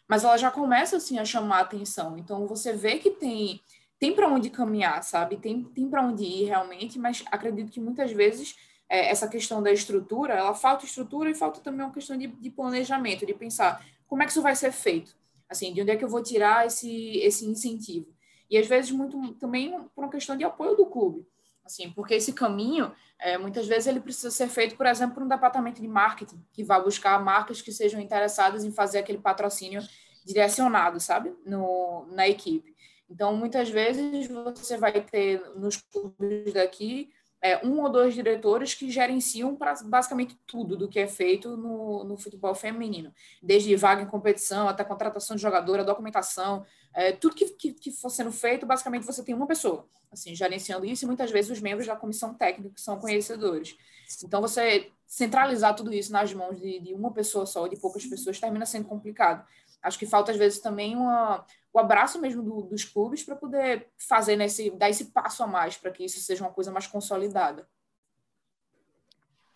mas 0.07 0.23
ela 0.23 0.37
já 0.37 0.49
começa, 0.49 0.97
assim, 0.97 1.19
a 1.19 1.25
chamar 1.25 1.57
a 1.57 1.61
atenção, 1.61 2.17
então 2.17 2.47
você 2.47 2.73
vê 2.73 2.97
que 2.99 3.11
tem 3.11 3.61
tem 4.01 4.15
para 4.15 4.27
onde 4.27 4.49
caminhar, 4.49 5.03
sabe? 5.03 5.37
Tem, 5.37 5.63
tem 5.63 5.87
para 5.87 6.03
onde 6.03 6.23
ir 6.23 6.45
realmente, 6.45 6.97
mas 6.97 7.23
acredito 7.27 7.71
que 7.71 7.79
muitas 7.79 8.11
vezes 8.11 8.55
é, 8.89 9.11
essa 9.11 9.27
questão 9.27 9.61
da 9.61 9.71
estrutura, 9.71 10.33
ela 10.33 10.55
falta 10.55 10.85
estrutura 10.85 11.29
e 11.29 11.35
falta 11.35 11.61
também 11.61 11.85
uma 11.85 11.93
questão 11.93 12.17
de, 12.17 12.25
de, 12.25 12.49
planejamento, 12.49 13.27
de 13.27 13.33
pensar 13.35 13.85
como 14.07 14.23
é 14.23 14.25
que 14.25 14.31
isso 14.31 14.41
vai 14.41 14.55
ser 14.55 14.71
feito, 14.71 15.15
assim, 15.47 15.71
de 15.71 15.83
onde 15.83 15.91
é 15.91 15.95
que 15.95 16.03
eu 16.03 16.09
vou 16.09 16.23
tirar 16.23 16.65
esse, 16.65 17.17
esse 17.19 17.45
incentivo. 17.45 18.07
E 18.49 18.57
às 18.57 18.65
vezes 18.65 18.89
muito 18.89 19.35
também 19.35 19.71
por 19.95 20.03
uma 20.03 20.09
questão 20.09 20.35
de 20.35 20.43
apoio 20.43 20.75
do 20.75 20.87
clube, 20.87 21.23
assim, 21.71 21.89
porque 21.91 22.13
esse 22.13 22.33
caminho, 22.33 22.91
é, 23.17 23.37
muitas 23.37 23.67
vezes 23.67 23.87
ele 23.87 23.99
precisa 23.99 24.29
ser 24.29 24.47
feito, 24.47 24.75
por 24.75 24.85
exemplo, 24.85 25.15
por 25.15 25.23
um 25.23 25.27
departamento 25.27 25.81
de 25.81 25.87
marketing, 25.87 26.43
que 26.51 26.63
vai 26.63 26.81
buscar 26.83 27.23
marcas 27.23 27.61
que 27.61 27.71
sejam 27.71 27.99
interessadas 27.99 28.63
em 28.63 28.71
fazer 28.71 28.99
aquele 28.99 29.19
patrocínio 29.19 29.81
direcionado, 30.25 30.99
sabe, 30.99 31.33
no, 31.45 32.05
na 32.11 32.27
equipe. 32.27 32.75
Então, 33.09 33.35
muitas 33.35 33.69
vezes 33.69 34.27
você 34.27 34.77
vai 34.77 35.01
ter 35.01 35.41
nos 35.55 35.77
clubes 35.77 36.53
daqui 36.53 37.11
é, 37.41 37.65
um 37.65 37.81
ou 37.81 37.89
dois 37.89 38.13
diretores 38.13 38.73
que 38.73 38.91
gerenciam 38.91 39.55
pra, 39.55 39.73
basicamente 39.83 40.39
tudo 40.45 40.77
do 40.77 40.87
que 40.87 40.99
é 40.99 41.07
feito 41.07 41.57
no, 41.57 42.03
no 42.03 42.17
futebol 42.17 42.53
feminino, 42.53 43.13
desde 43.41 43.75
vaga 43.75 44.01
em 44.01 44.05
competição 44.05 44.67
até 44.67 44.83
contratação 44.83 45.35
de 45.35 45.41
jogadora, 45.41 45.83
documentação, 45.83 46.63
é, 46.93 47.11
tudo 47.11 47.35
que, 47.35 47.45
que, 47.49 47.73
que, 47.73 47.91
for 47.91 48.09
sendo 48.09 48.31
feito, 48.31 48.65
basicamente 48.65 49.05
você 49.05 49.23
tem 49.23 49.33
uma 49.33 49.47
pessoa 49.47 49.87
assim 50.11 50.35
gerenciando 50.35 50.85
isso 50.85 51.05
e 51.05 51.07
muitas 51.07 51.31
vezes 51.31 51.49
os 51.49 51.61
membros 51.61 51.87
da 51.87 51.95
comissão 51.95 52.33
técnica 52.33 52.75
são 52.77 52.99
conhecedores. 52.99 53.77
Então, 54.23 54.41
você 54.41 54.91
centralizar 55.07 55.73
tudo 55.73 55.93
isso 55.93 56.11
nas 56.11 56.33
mãos 56.33 56.59
de, 56.59 56.79
de 56.79 56.93
uma 56.93 57.11
pessoa 57.11 57.45
só, 57.45 57.65
de 57.67 57.77
poucas 57.77 58.05
pessoas, 58.05 58.39
termina 58.39 58.65
sendo 58.65 58.89
complicado. 58.89 59.45
Acho 59.81 59.97
que 59.97 60.05
falta, 60.05 60.31
às 60.31 60.37
vezes, 60.37 60.59
também 60.59 60.95
uma, 60.95 61.45
o 61.73 61.79
abraço 61.79 62.19
mesmo 62.19 62.43
do, 62.43 62.61
dos 62.63 62.83
clubes 62.83 63.23
para 63.23 63.35
poder 63.35 63.87
fazer 63.97 64.35
nesse, 64.35 64.69
dar 64.71 64.89
esse 64.89 65.05
passo 65.05 65.43
a 65.43 65.47
mais 65.47 65.77
para 65.77 65.91
que 65.91 66.03
isso 66.03 66.19
seja 66.19 66.43
uma 66.43 66.51
coisa 66.51 66.71
mais 66.71 66.87
consolidada. 66.87 67.67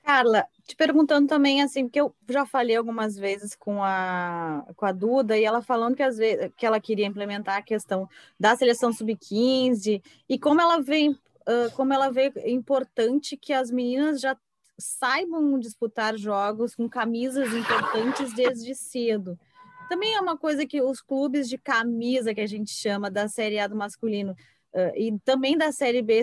Carla, 0.06 0.48
te 0.64 0.76
perguntando 0.76 1.28
também, 1.28 1.64
assim, 1.64 1.86
porque 1.86 2.00
eu 2.00 2.16
já 2.30 2.46
falei 2.46 2.76
algumas 2.76 3.18
vezes 3.18 3.56
com 3.56 3.84
a, 3.84 4.64
com 4.76 4.86
a 4.86 4.92
Duda, 4.92 5.36
e 5.36 5.44
ela 5.44 5.64
falando 5.64 5.96
que, 5.96 6.04
às 6.04 6.18
vezes, 6.18 6.52
que 6.56 6.64
ela 6.64 6.80
queria 6.80 7.08
implementar 7.08 7.58
a 7.58 7.62
questão 7.64 8.08
da 8.40 8.56
seleção 8.56 8.94
sub-15, 8.94 10.04
e 10.30 10.38
como 10.38 10.62
ela 10.62 10.80
uh, 10.80 11.72
como 11.76 11.92
ela 11.92 12.12
vê 12.12 12.32
importante 12.46 13.36
que 13.36 13.52
as 13.52 13.72
meninas 13.72 14.22
já 14.22 14.38
saibam 14.78 15.58
disputar 15.58 16.16
jogos 16.16 16.76
com 16.76 16.88
camisas 16.88 17.52
importantes 17.52 18.32
desde 18.36 18.76
cedo. 18.76 19.40
Também 19.88 20.16
é 20.16 20.22
uma 20.22 20.38
coisa 20.38 20.66
que 20.66 20.82
os 20.82 21.02
clubes 21.02 21.48
de 21.48 21.58
camisa, 21.58 22.34
que 22.34 22.42
a 22.42 22.48
gente 22.48 22.72
chama, 22.72 23.10
da 23.10 23.28
Série 23.28 23.60
A 23.60 23.68
do 23.68 23.76
masculino, 23.76 24.34
uh, 24.74 24.92
e 24.96 25.18
também 25.24 25.58
da 25.58 25.72
Série 25.72 26.02
B, 26.02 26.22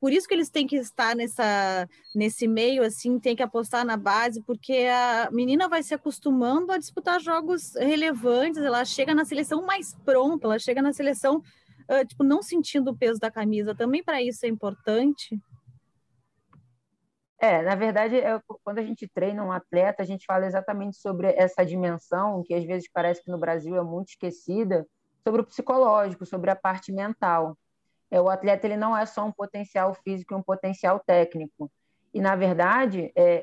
por 0.00 0.12
isso 0.12 0.28
que 0.28 0.34
eles 0.34 0.50
têm 0.50 0.66
que 0.66 0.76
estar 0.76 1.16
nessa, 1.16 1.88
nesse 2.14 2.46
meio, 2.46 2.82
assim, 2.82 3.18
tem 3.18 3.34
que 3.34 3.42
apostar 3.42 3.84
na 3.84 3.96
base, 3.96 4.42
porque 4.42 4.86
a 4.90 5.28
menina 5.32 5.68
vai 5.68 5.82
se 5.82 5.94
acostumando 5.94 6.70
a 6.72 6.78
disputar 6.78 7.20
jogos 7.20 7.74
relevantes, 7.74 8.62
ela 8.62 8.84
chega 8.84 9.14
na 9.14 9.24
seleção 9.24 9.64
mais 9.64 9.94
pronta, 10.04 10.46
ela 10.46 10.58
chega 10.58 10.82
na 10.82 10.92
seleção, 10.92 11.42
uh, 11.90 12.06
tipo, 12.06 12.22
não 12.22 12.42
sentindo 12.42 12.90
o 12.90 12.96
peso 12.96 13.18
da 13.18 13.30
camisa. 13.30 13.74
Também 13.74 14.02
para 14.02 14.22
isso 14.22 14.44
é 14.44 14.48
importante. 14.48 15.40
É, 17.38 17.60
na 17.62 17.74
verdade, 17.74 18.16
quando 18.64 18.78
a 18.78 18.82
gente 18.82 19.06
treina 19.06 19.44
um 19.44 19.52
atleta, 19.52 20.02
a 20.02 20.06
gente 20.06 20.24
fala 20.24 20.46
exatamente 20.46 20.96
sobre 20.96 21.28
essa 21.36 21.64
dimensão, 21.64 22.42
que 22.42 22.54
às 22.54 22.64
vezes 22.64 22.88
parece 22.90 23.22
que 23.22 23.30
no 23.30 23.38
Brasil 23.38 23.76
é 23.76 23.82
muito 23.82 24.08
esquecida, 24.08 24.86
sobre 25.22 25.42
o 25.42 25.44
psicológico, 25.44 26.24
sobre 26.24 26.50
a 26.50 26.56
parte 26.56 26.92
mental. 26.92 27.58
É, 28.10 28.20
o 28.20 28.30
atleta 28.30 28.66
ele 28.66 28.76
não 28.76 28.96
é 28.96 29.04
só 29.04 29.24
um 29.24 29.32
potencial 29.32 29.92
físico 29.94 30.32
e 30.32 30.36
um 30.36 30.42
potencial 30.42 31.00
técnico. 31.00 31.70
E, 32.14 32.20
na 32.20 32.36
verdade, 32.36 33.12
é, 33.14 33.42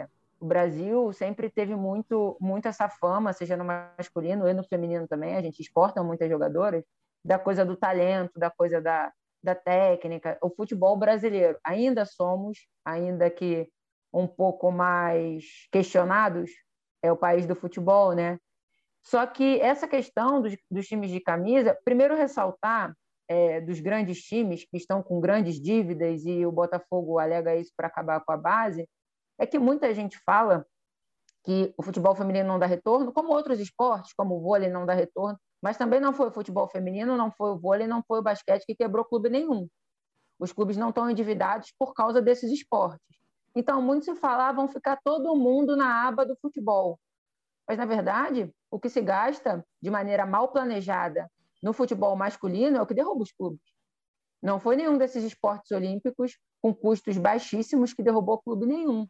é, 0.00 0.06
o 0.38 0.46
Brasil 0.46 1.12
sempre 1.12 1.48
teve 1.48 1.74
muito, 1.74 2.36
muito 2.40 2.66
essa 2.66 2.88
fama, 2.88 3.32
seja 3.32 3.56
no 3.56 3.64
masculino 3.64 4.48
e 4.48 4.52
no 4.52 4.64
feminino 4.64 5.06
também, 5.06 5.36
a 5.36 5.40
gente 5.42 5.60
exporta 5.60 6.02
muitas 6.02 6.28
jogadoras, 6.28 6.84
da 7.24 7.38
coisa 7.38 7.64
do 7.64 7.76
talento, 7.76 8.38
da 8.38 8.50
coisa 8.50 8.80
da, 8.80 9.12
da 9.42 9.54
técnica, 9.54 10.38
o 10.42 10.50
futebol 10.50 10.96
brasileiro. 10.96 11.58
Ainda 11.64 12.04
somos, 12.04 12.58
ainda 12.84 13.30
que 13.30 13.68
um 14.12 14.26
pouco 14.26 14.70
mais 14.70 15.44
questionados, 15.72 16.50
é 17.02 17.10
o 17.10 17.16
país 17.16 17.46
do 17.46 17.54
futebol, 17.54 18.12
né? 18.12 18.38
Só 19.02 19.26
que 19.26 19.60
essa 19.60 19.88
questão 19.88 20.42
dos, 20.42 20.56
dos 20.70 20.86
times 20.86 21.10
de 21.10 21.20
camisa, 21.20 21.78
primeiro 21.84 22.14
ressaltar 22.14 22.94
é, 23.28 23.60
dos 23.60 23.80
grandes 23.80 24.20
times 24.22 24.64
que 24.64 24.76
estão 24.76 25.02
com 25.02 25.20
grandes 25.20 25.60
dívidas 25.60 26.24
e 26.26 26.44
o 26.44 26.52
Botafogo 26.52 27.18
alega 27.18 27.56
isso 27.56 27.72
para 27.76 27.86
acabar 27.86 28.20
com 28.20 28.32
a 28.32 28.36
base, 28.36 28.88
é 29.38 29.46
que 29.46 29.58
muita 29.58 29.94
gente 29.94 30.18
fala 30.24 30.66
que 31.44 31.72
o 31.78 31.82
futebol 31.82 32.14
feminino 32.14 32.48
não 32.48 32.58
dá 32.58 32.66
retorno, 32.66 33.12
como 33.12 33.32
outros 33.32 33.58
esportes, 33.58 34.12
como 34.12 34.36
o 34.36 34.40
vôlei 34.40 34.68
não 34.68 34.84
dá 34.84 34.92
retorno. 34.92 35.38
Mas 35.62 35.76
também 35.76 36.00
não 36.00 36.12
foi 36.12 36.28
o 36.28 36.32
futebol 36.32 36.68
feminino, 36.68 37.16
não 37.16 37.30
foi 37.30 37.50
o 37.50 37.58
vôlei, 37.58 37.86
não 37.86 38.02
foi 38.02 38.20
o 38.20 38.22
basquete 38.22 38.64
que 38.64 38.74
quebrou 38.74 39.04
clube 39.04 39.28
nenhum. 39.28 39.68
Os 40.38 40.52
clubes 40.52 40.76
não 40.76 40.88
estão 40.88 41.10
endividados 41.10 41.72
por 41.78 41.92
causa 41.92 42.22
desses 42.22 42.50
esportes. 42.50 43.20
Então, 43.54 43.82
muito 43.82 44.04
se 44.04 44.14
falava, 44.14 44.56
vão 44.56 44.68
ficar 44.68 44.98
todo 45.04 45.36
mundo 45.36 45.76
na 45.76 46.06
aba 46.06 46.24
do 46.24 46.36
futebol. 46.40 46.98
Mas, 47.68 47.76
na 47.76 47.84
verdade, 47.84 48.50
o 48.70 48.78
que 48.78 48.88
se 48.88 49.00
gasta 49.00 49.64
de 49.82 49.90
maneira 49.90 50.24
mal 50.24 50.48
planejada 50.50 51.30
no 51.62 51.72
futebol 51.72 52.16
masculino 52.16 52.78
é 52.78 52.82
o 52.82 52.86
que 52.86 52.94
derruba 52.94 53.22
os 53.22 53.32
clubes. 53.32 53.60
Não 54.42 54.58
foi 54.58 54.76
nenhum 54.76 54.96
desses 54.96 55.22
esportes 55.24 55.70
olímpicos 55.72 56.38
com 56.62 56.74
custos 56.74 57.18
baixíssimos 57.18 57.92
que 57.92 58.02
derrubou 58.02 58.40
clube 58.40 58.66
nenhum. 58.66 59.06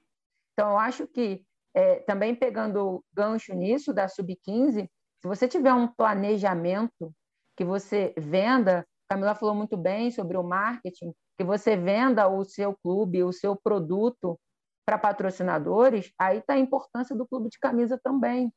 Então, 0.53 0.71
eu 0.71 0.79
acho 0.79 1.07
que, 1.07 1.45
é, 1.75 2.01
também 2.01 2.35
pegando 2.35 3.05
gancho 3.13 3.55
nisso, 3.55 3.95
da 3.95 4.09
Sub-15, 4.09 4.89
se 5.21 5.29
você 5.29 5.47
tiver 5.47 5.75
um 5.75 5.87
planejamento 5.87 7.13
que 7.57 7.65
você 7.65 8.15
venda, 8.17 8.87
Camila 9.09 9.35
falou 9.35 9.55
muito 9.55 9.77
bem 9.77 10.11
sobre 10.11 10.37
o 10.37 10.43
marketing, 10.43 11.13
que 11.37 11.45
você 11.45 11.77
venda 11.77 12.27
o 12.29 12.45
seu 12.45 12.75
clube, 12.83 13.23
o 13.23 13.33
seu 13.33 13.55
produto 13.55 14.39
para 14.87 14.99
patrocinadores, 14.99 16.11
aí 16.19 16.39
está 16.39 16.55
a 16.55 16.59
importância 16.59 17.15
do 17.15 17.27
clube 17.27 17.51
de 17.51 17.59
camisa 17.59 18.01
também. 18.03 18.53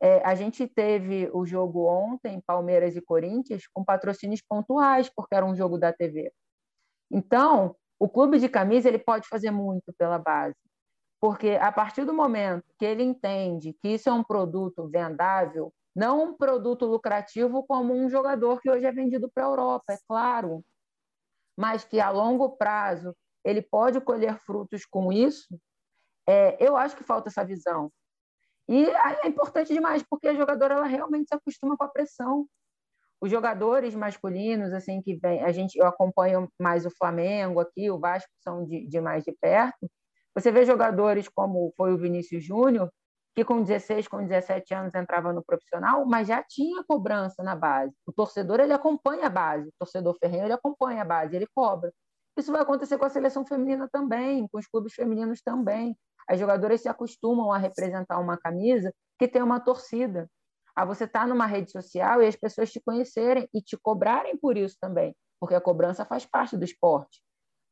É, 0.00 0.22
a 0.24 0.34
gente 0.34 0.66
teve 0.66 1.28
o 1.32 1.44
jogo 1.44 1.86
ontem, 1.86 2.40
Palmeiras 2.46 2.94
e 2.96 3.02
Corinthians, 3.02 3.66
com 3.72 3.84
patrocínios 3.84 4.42
pontuais, 4.42 5.10
porque 5.14 5.34
era 5.34 5.44
um 5.44 5.56
jogo 5.56 5.78
da 5.78 5.92
TV. 5.92 6.32
Então, 7.10 7.74
o 7.98 8.08
clube 8.08 8.38
de 8.38 8.48
camisa 8.48 8.88
ele 8.88 8.98
pode 8.98 9.26
fazer 9.26 9.50
muito 9.50 9.92
pela 9.98 10.18
base, 10.18 10.56
porque 11.20 11.58
a 11.60 11.72
partir 11.72 12.04
do 12.04 12.12
momento 12.12 12.64
que 12.78 12.84
ele 12.84 13.02
entende 13.02 13.72
que 13.82 13.88
isso 13.88 14.08
é 14.08 14.12
um 14.12 14.22
produto 14.22 14.86
vendável, 14.88 15.72
não 15.96 16.24
um 16.24 16.36
produto 16.36 16.84
lucrativo 16.84 17.64
como 17.66 17.94
um 17.94 18.10
jogador 18.10 18.60
que 18.60 18.70
hoje 18.70 18.84
é 18.84 18.92
vendido 18.92 19.30
para 19.34 19.44
a 19.44 19.48
Europa, 19.48 19.94
é 19.94 19.98
claro, 20.06 20.62
mas 21.56 21.84
que 21.84 21.98
a 21.98 22.10
longo 22.10 22.50
prazo 22.50 23.16
ele 23.42 23.62
pode 23.62 23.98
colher 24.02 24.38
frutos 24.40 24.84
com 24.84 25.10
isso, 25.10 25.58
é, 26.28 26.62
eu 26.62 26.76
acho 26.76 26.96
que 26.96 27.02
falta 27.02 27.30
essa 27.30 27.44
visão. 27.44 27.90
E 28.68 28.84
é 28.84 29.26
importante 29.26 29.72
demais, 29.72 30.02
porque 30.02 30.28
a 30.28 30.34
jogadora 30.34 30.74
ela 30.74 30.86
realmente 30.86 31.28
se 31.28 31.34
acostuma 31.34 31.76
com 31.76 31.84
a 31.84 31.88
pressão. 31.88 32.46
Os 33.20 33.30
jogadores 33.30 33.94
masculinos, 33.94 34.74
assim, 34.74 35.00
que 35.00 35.14
vem, 35.14 35.42
a 35.42 35.52
gente, 35.52 35.78
eu 35.78 35.86
acompanho 35.86 36.48
mais 36.60 36.84
o 36.84 36.90
Flamengo 36.90 37.60
aqui, 37.60 37.90
o 37.90 37.98
Vasco 37.98 38.30
são 38.40 38.66
de, 38.66 38.86
de 38.86 39.00
mais 39.00 39.24
de 39.24 39.32
perto. 39.40 39.88
Você 40.34 40.50
vê 40.50 40.66
jogadores 40.66 41.28
como 41.28 41.72
foi 41.76 41.94
o 41.94 41.98
Vinícius 41.98 42.44
Júnior, 42.44 42.92
que 43.36 43.44
com 43.44 43.62
16, 43.62 44.08
com 44.08 44.26
17 44.26 44.72
anos 44.72 44.94
entrava 44.94 45.30
no 45.30 45.44
profissional, 45.44 46.06
mas 46.06 46.26
já 46.26 46.42
tinha 46.42 46.82
cobrança 46.82 47.42
na 47.42 47.54
base. 47.54 47.94
O 48.06 48.12
torcedor 48.12 48.60
ele 48.60 48.72
acompanha 48.72 49.26
a 49.26 49.30
base, 49.30 49.68
o 49.68 49.72
torcedor 49.78 50.16
ferreiro 50.18 50.46
ele 50.46 50.54
acompanha 50.54 51.02
a 51.02 51.04
base, 51.04 51.36
ele 51.36 51.46
cobra. 51.54 51.92
Isso 52.34 52.50
vai 52.50 52.62
acontecer 52.62 52.96
com 52.96 53.04
a 53.04 53.10
seleção 53.10 53.44
feminina 53.44 53.90
também, 53.92 54.48
com 54.48 54.58
os 54.58 54.66
clubes 54.66 54.94
femininos 54.94 55.42
também. 55.42 55.94
As 56.26 56.40
jogadoras 56.40 56.80
se 56.80 56.88
acostumam 56.88 57.52
a 57.52 57.58
representar 57.58 58.18
uma 58.18 58.38
camisa 58.38 58.90
que 59.18 59.28
tem 59.28 59.42
uma 59.42 59.60
torcida. 59.60 60.26
A 60.74 60.86
você 60.86 61.04
estar 61.04 61.20
tá 61.20 61.26
numa 61.26 61.46
rede 61.46 61.70
social 61.70 62.22
e 62.22 62.26
as 62.26 62.36
pessoas 62.36 62.72
te 62.72 62.80
conhecerem 62.80 63.46
e 63.52 63.60
te 63.60 63.76
cobrarem 63.76 64.36
por 64.38 64.56
isso 64.56 64.78
também, 64.80 65.14
porque 65.38 65.54
a 65.54 65.60
cobrança 65.60 66.06
faz 66.06 66.24
parte 66.24 66.56
do 66.56 66.64
esporte. 66.64 67.22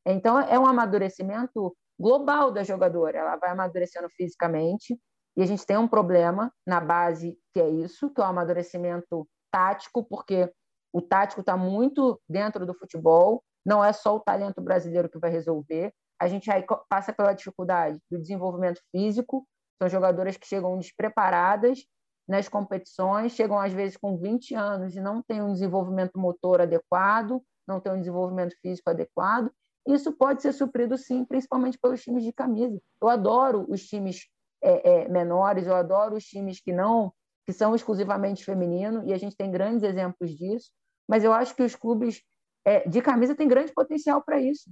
Então, 0.06 0.38
é 0.38 0.59
um 0.59 0.66
amadurecimento 0.66 1.75
global 1.99 2.50
da 2.50 2.62
jogadora. 2.62 3.18
Ela 3.18 3.37
vai 3.37 3.50
amadurecendo 3.50 4.11
fisicamente, 4.11 4.99
E 5.37 5.43
a 5.43 5.47
gente 5.47 5.67
tem 5.67 5.76
um 5.76 5.88
problema 5.88 6.53
na 6.67 6.81
base 6.81 7.38
que 7.53 7.61
é 7.61 7.69
isso, 7.69 8.11
que 8.11 8.21
é 8.21 8.25
o 8.25 8.26
amadurecimento 8.26 9.26
tático, 9.50 10.05
porque 10.05 10.53
o 10.93 11.03
tático 11.03 11.41
está 11.41 11.57
muito 11.57 12.21
dentro 12.29 12.64
do 12.64 12.75
futebol, 12.75 13.43
não 13.67 13.85
é 13.85 13.93
só 13.93 14.14
o 14.14 14.21
talento 14.21 14.61
brasileiro 14.61 15.09
que 15.09 15.19
vai 15.19 15.31
resolver. 15.31 15.93
A 16.21 16.29
gente 16.29 16.50
aí 16.50 16.64
passa 16.88 17.12
pela 17.12 17.33
dificuldade 17.33 17.99
do 18.11 18.19
desenvolvimento 18.19 18.81
físico, 18.93 19.47
são 19.81 19.88
jogadoras 19.88 20.37
que 20.37 20.47
chegam 20.47 20.79
despreparadas 20.79 21.85
nas 22.29 22.49
competições, 22.49 23.33
chegam 23.33 23.59
às 23.59 23.73
vezes 23.73 23.97
com 23.97 24.17
20 24.17 24.55
anos 24.55 24.95
e 24.95 25.00
não 25.00 25.23
têm 25.23 25.43
um 25.43 25.53
desenvolvimento 25.53 26.19
motor 26.19 26.61
adequado, 26.61 27.43
não 27.67 27.81
têm 27.81 27.93
um 27.93 27.99
desenvolvimento 27.99 28.55
físico 28.62 28.88
adequado. 28.88 29.50
Isso 29.87 30.12
pode 30.12 30.41
ser 30.41 30.53
suprido, 30.53 30.97
sim, 30.97 31.25
principalmente 31.25 31.79
pelos 31.79 32.03
times 32.03 32.25
de 32.25 32.33
camisa. 32.33 32.81
Eu 33.03 33.09
adoro 33.09 33.67
os 33.69 33.85
times 33.85 34.26
é, 34.64 35.02
é, 35.04 35.09
menores, 35.09 35.66
eu 35.66 35.75
adoro 35.75 36.16
os 36.16 36.25
times 36.25 36.61
que 36.61 36.73
não 36.73 37.12
que 37.47 37.52
são 37.52 37.75
exclusivamente 37.75 38.42
femininos 38.42 39.04
e 39.06 39.12
a 39.12 39.18
gente 39.18 39.37
tem 39.37 39.50
grandes 39.50 39.83
exemplos 39.83 40.30
disso. 40.30 40.71
Mas 41.06 41.23
eu 41.23 41.33
acho 41.33 41.54
que 41.54 41.62
os 41.62 41.76
clubes 41.76 42.23
é, 42.64 42.88
de 42.88 43.02
camisa 43.02 43.35
têm 43.35 43.47
grande 43.47 43.71
potencial 43.73 44.23
para 44.23 44.40
isso. 44.40 44.71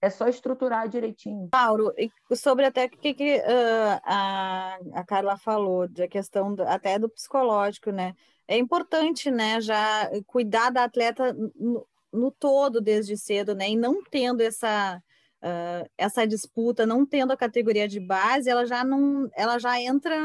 É 0.00 0.08
só 0.08 0.26
estruturar 0.26 0.88
direitinho. 0.88 1.50
Mauro, 1.52 1.92
sobre 2.34 2.64
até 2.64 2.86
o 2.86 2.90
que, 2.90 3.12
que 3.12 3.36
uh, 3.36 4.00
a, 4.04 4.78
a 4.94 5.04
Carla 5.04 5.36
falou, 5.36 5.86
da 5.86 6.08
questão 6.08 6.54
do, 6.54 6.62
até 6.62 6.98
do 6.98 7.08
psicológico, 7.08 7.90
né? 7.90 8.14
É 8.46 8.58
importante, 8.58 9.30
né, 9.30 9.60
já 9.60 10.10
cuidar 10.26 10.70
da 10.70 10.84
atleta 10.84 11.32
no, 11.32 11.86
no 12.12 12.30
todo 12.30 12.80
desde 12.80 13.16
cedo, 13.16 13.54
né? 13.54 13.70
E 13.70 13.76
não 13.76 14.02
tendo 14.04 14.42
essa 14.42 15.02
uh, 15.44 15.88
essa 15.98 16.26
disputa, 16.26 16.86
não 16.86 17.04
tendo 17.04 17.32
a 17.32 17.36
categoria 17.36 17.86
de 17.86 18.00
base, 18.00 18.48
ela 18.48 18.64
já 18.64 18.82
não, 18.82 19.28
ela 19.36 19.58
já 19.58 19.80
entra 19.80 20.16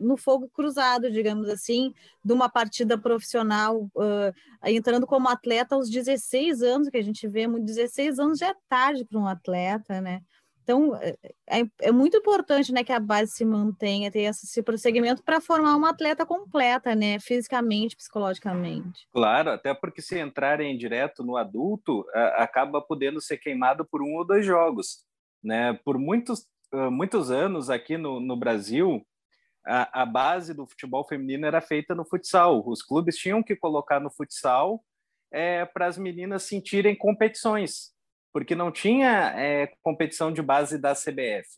no 0.00 0.16
fogo 0.16 0.48
cruzado, 0.48 1.10
digamos 1.10 1.48
assim, 1.48 1.92
de 2.24 2.32
uma 2.32 2.48
partida 2.48 2.96
profissional, 2.96 3.82
uh, 3.94 4.32
entrando 4.64 5.06
como 5.06 5.28
atleta 5.28 5.74
aos 5.74 5.90
16 5.90 6.62
anos, 6.62 6.88
que 6.88 6.96
a 6.96 7.02
gente 7.02 7.28
vê, 7.28 7.46
16 7.46 8.18
anos 8.18 8.38
já 8.38 8.48
é 8.48 8.54
tarde 8.68 9.04
para 9.04 9.18
um 9.18 9.26
atleta, 9.26 10.00
né? 10.00 10.22
Então, 10.66 10.96
é, 10.96 11.16
é, 11.48 11.64
é, 11.80 11.92
muito 11.92 12.16
importante 12.16 12.72
né, 12.72 12.82
que 12.82 12.90
a 12.90 12.98
base 12.98 13.30
se 13.30 13.44
mantenha, 13.44 14.10
ter 14.10 14.22
esse 14.22 14.60
prosseguimento 14.64 15.22
para 15.22 15.40
formar 15.40 15.76
uma 15.76 15.90
atleta 15.90 16.26
completa, 16.26 16.92
né, 16.92 17.20
fisicamente, 17.20 17.96
psicologicamente. 17.96 19.06
Claro, 19.12 19.50
até 19.50 19.72
porque 19.72 20.02
se 20.02 20.18
entrarem 20.18 20.76
direto 20.76 21.22
no 21.22 21.36
adulto, 21.36 22.04
acaba 22.34 22.82
podendo 22.82 23.20
ser 23.20 23.36
queimado 23.36 23.84
por 23.84 24.02
um 24.02 24.16
ou 24.16 24.26
dois 24.26 24.44
jogos. 24.44 25.04
Né? 25.40 25.78
Por 25.84 25.98
muitos, 25.98 26.48
muitos 26.90 27.30
anos 27.30 27.70
aqui 27.70 27.96
no, 27.96 28.18
no 28.18 28.36
Brasil, 28.36 29.06
a, 29.64 30.02
a 30.02 30.04
base 30.04 30.52
do 30.52 30.66
futebol 30.66 31.06
feminino 31.06 31.46
era 31.46 31.60
feita 31.60 31.94
no 31.94 32.04
futsal. 32.04 32.64
Os 32.66 32.82
clubes 32.82 33.16
tinham 33.16 33.40
que 33.40 33.54
colocar 33.54 34.00
no 34.00 34.10
futsal 34.10 34.82
é, 35.30 35.64
para 35.64 35.86
as 35.86 35.96
meninas 35.96 36.42
sentirem 36.42 36.96
competições 36.96 37.94
porque 38.36 38.54
não 38.54 38.70
tinha 38.70 39.32
é, 39.34 39.72
competição 39.82 40.30
de 40.30 40.42
base 40.42 40.76
da 40.76 40.92
CBF. 40.92 41.48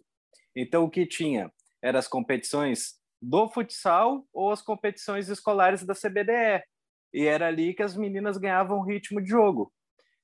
Então, 0.55 0.85
o 0.85 0.89
que 0.89 1.05
tinha 1.05 1.51
eram 1.83 1.99
as 1.99 2.07
competições 2.07 2.95
do 3.21 3.49
futsal 3.49 4.25
ou 4.33 4.53
as 4.53 4.63
competições 4.63 5.29
escolares 5.29 5.85
da 5.85 5.93
CBDE. 5.93 6.63
E 7.13 7.25
era 7.25 7.49
ali 7.49 7.75
que 7.75 7.83
as 7.83 7.97
meninas 7.97 8.39
ganhavam 8.39 8.81
ritmo 8.81 9.21
de 9.21 9.29
jogo 9.29 9.73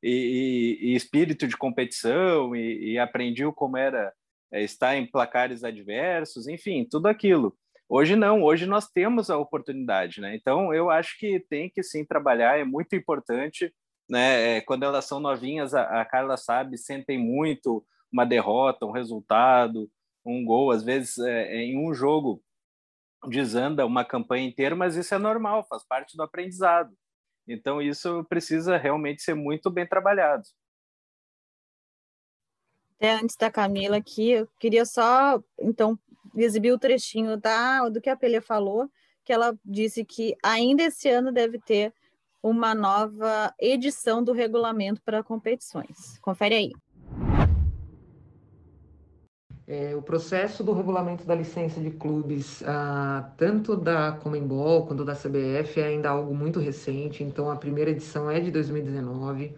e, 0.00 0.78
e, 0.80 0.92
e 0.92 0.94
espírito 0.94 1.48
de 1.48 1.56
competição 1.56 2.54
e, 2.54 2.92
e 2.92 2.98
aprendiam 3.00 3.52
como 3.52 3.76
era 3.76 4.12
é, 4.52 4.62
estar 4.62 4.94
em 4.94 5.10
placares 5.10 5.64
adversos, 5.64 6.46
enfim, 6.46 6.86
tudo 6.88 7.08
aquilo. 7.08 7.52
Hoje 7.88 8.14
não, 8.14 8.44
hoje 8.44 8.64
nós 8.64 8.88
temos 8.88 9.28
a 9.28 9.36
oportunidade, 9.36 10.20
né? 10.20 10.36
Então 10.36 10.72
eu 10.72 10.88
acho 10.88 11.18
que 11.18 11.40
tem 11.50 11.68
que 11.68 11.82
sim 11.82 12.04
trabalhar, 12.04 12.60
é 12.60 12.64
muito 12.64 12.94
importante 12.94 13.74
né? 14.08 14.56
É, 14.56 14.60
quando 14.60 14.84
elas 14.84 15.04
são 15.04 15.20
novinhas, 15.20 15.74
a, 15.74 16.04
Carla 16.04 16.36
sabe, 16.36 16.76
sentem 16.78 17.18
muito 17.18 17.84
uma 18.12 18.24
derrota, 18.24 18.86
um 18.86 18.92
resultado, 18.92 19.90
um 20.24 20.44
gol, 20.44 20.70
às 20.70 20.82
vezes 20.82 21.18
é, 21.18 21.56
é, 21.56 21.62
em 21.62 21.78
um 21.78 21.92
jogo 21.92 22.42
desanda 23.28 23.86
uma 23.86 24.04
campanha 24.04 24.46
inteira, 24.46 24.76
mas 24.76 24.96
isso 24.96 25.14
é 25.14 25.18
normal, 25.18 25.66
faz 25.68 25.84
parte 25.84 26.16
do 26.16 26.22
aprendizado. 26.22 26.94
Então 27.46 27.80
isso 27.80 28.24
precisa 28.24 28.76
realmente 28.76 29.22
ser 29.22 29.34
muito 29.34 29.70
bem 29.70 29.86
trabalhado. 29.86 30.44
Até 32.96 33.14
antes 33.14 33.36
da 33.36 33.50
Camila 33.50 33.96
aqui, 33.96 34.30
eu 34.30 34.48
queria 34.58 34.84
só 34.84 35.42
então 35.60 35.98
exibir 36.36 36.72
o 36.72 36.78
trechinho 36.78 37.36
da 37.36 37.88
do 37.88 38.00
que 38.00 38.08
a 38.08 38.16
Pelé 38.16 38.40
falou, 38.40 38.90
que 39.24 39.32
ela 39.32 39.58
disse 39.64 40.04
que 40.04 40.36
ainda 40.42 40.84
esse 40.84 41.08
ano 41.08 41.32
deve 41.32 41.58
ter 41.58 41.92
uma 42.44 42.74
nova 42.74 43.54
edição 43.58 44.22
do 44.22 44.30
regulamento 44.30 45.00
para 45.02 45.24
competições. 45.24 46.18
Confere 46.20 46.54
aí. 46.54 46.72
É, 49.66 49.96
o 49.96 50.02
processo 50.02 50.62
do 50.62 50.74
regulamento 50.74 51.24
da 51.24 51.34
licença 51.34 51.80
de 51.80 51.90
clubes, 51.90 52.62
ah, 52.66 53.30
tanto 53.38 53.74
da 53.74 54.12
Comembol 54.12 54.86
quanto 54.86 55.06
da 55.06 55.14
CBF, 55.14 55.80
é 55.80 55.86
ainda 55.86 56.10
algo 56.10 56.34
muito 56.34 56.60
recente, 56.60 57.24
então 57.24 57.50
a 57.50 57.56
primeira 57.56 57.90
edição 57.90 58.30
é 58.30 58.38
de 58.40 58.50
2019. 58.50 59.56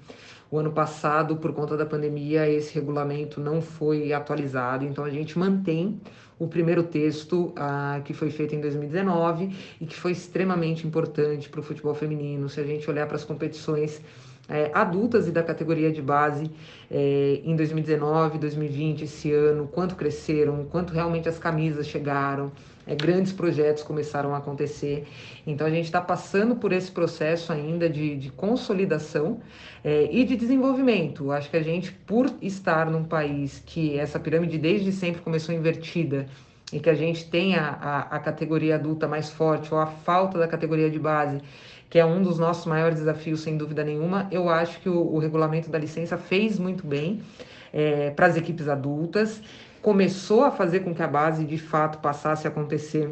O 0.50 0.58
ano 0.58 0.70
passado, 0.70 1.36
por 1.36 1.52
conta 1.52 1.76
da 1.76 1.84
pandemia, 1.84 2.48
esse 2.48 2.74
regulamento 2.74 3.40
não 3.40 3.60
foi 3.60 4.12
atualizado, 4.12 4.84
então 4.84 5.04
a 5.04 5.10
gente 5.10 5.38
mantém 5.38 6.00
o 6.38 6.46
primeiro 6.46 6.82
texto 6.82 7.52
ah, 7.56 8.00
que 8.04 8.12
foi 8.12 8.30
feito 8.30 8.54
em 8.54 8.60
2019 8.60 9.56
e 9.80 9.86
que 9.86 9.96
foi 9.96 10.12
extremamente 10.12 10.86
importante 10.86 11.48
para 11.48 11.60
o 11.60 11.62
futebol 11.62 11.94
feminino. 11.94 12.48
Se 12.48 12.60
a 12.60 12.64
gente 12.64 12.88
olhar 12.88 13.06
para 13.06 13.16
as 13.16 13.24
competições 13.24 14.00
é, 14.48 14.70
adultas 14.72 15.26
e 15.26 15.32
da 15.32 15.42
categoria 15.42 15.90
de 15.90 16.00
base 16.00 16.50
é, 16.90 17.40
em 17.42 17.56
2019, 17.56 18.38
2020, 18.38 19.02
esse 19.02 19.32
ano, 19.32 19.66
quanto 19.66 19.96
cresceram, 19.96 20.64
quanto 20.66 20.92
realmente 20.92 21.28
as 21.28 21.38
camisas 21.38 21.86
chegaram, 21.86 22.52
é, 22.86 22.94
grandes 22.94 23.32
projetos 23.32 23.82
começaram 23.82 24.34
a 24.34 24.38
acontecer. 24.38 25.06
Então 25.46 25.66
a 25.66 25.70
gente 25.70 25.86
está 25.86 26.00
passando 26.00 26.56
por 26.56 26.72
esse 26.72 26.90
processo 26.90 27.52
ainda 27.52 27.88
de, 27.88 28.16
de 28.16 28.30
consolidação 28.30 29.40
é, 29.82 30.08
e 30.10 30.24
de 30.24 30.36
desenvolvimento. 30.36 31.32
Acho 31.32 31.50
que 31.50 31.56
a 31.56 31.62
gente, 31.62 31.92
por 31.92 32.30
estar 32.40 32.90
num 32.90 33.04
país 33.04 33.62
que 33.64 33.98
essa 33.98 34.20
pirâmide 34.20 34.58
desde 34.58 34.92
sempre 34.92 35.20
começou 35.20 35.54
invertida 35.54 36.26
e 36.72 36.80
que 36.80 36.90
a 36.90 36.94
gente 36.94 37.28
tem 37.30 37.56
a, 37.56 37.68
a, 37.68 38.00
a 38.16 38.18
categoria 38.18 38.74
adulta 38.74 39.06
mais 39.06 39.30
forte 39.30 39.72
ou 39.72 39.80
a 39.80 39.86
falta 39.86 40.38
da 40.38 40.48
categoria 40.48 40.90
de 40.90 40.98
base 40.98 41.40
que 41.88 41.98
é 41.98 42.04
um 42.04 42.22
dos 42.22 42.38
nossos 42.38 42.66
maiores 42.66 42.98
desafios, 42.98 43.40
sem 43.40 43.56
dúvida 43.56 43.84
nenhuma. 43.84 44.28
Eu 44.30 44.48
acho 44.48 44.80
que 44.80 44.88
o, 44.88 45.14
o 45.14 45.18
regulamento 45.18 45.70
da 45.70 45.78
licença 45.78 46.16
fez 46.16 46.58
muito 46.58 46.86
bem 46.86 47.22
é, 47.72 48.10
para 48.10 48.26
as 48.26 48.36
equipes 48.36 48.68
adultas, 48.68 49.40
começou 49.86 50.42
a 50.42 50.50
fazer 50.50 50.80
com 50.80 50.92
que 50.92 51.00
a 51.00 51.06
base 51.06 51.44
de 51.44 51.56
fato 51.56 51.98
passasse 51.98 52.44
a 52.44 52.50
acontecer 52.50 53.08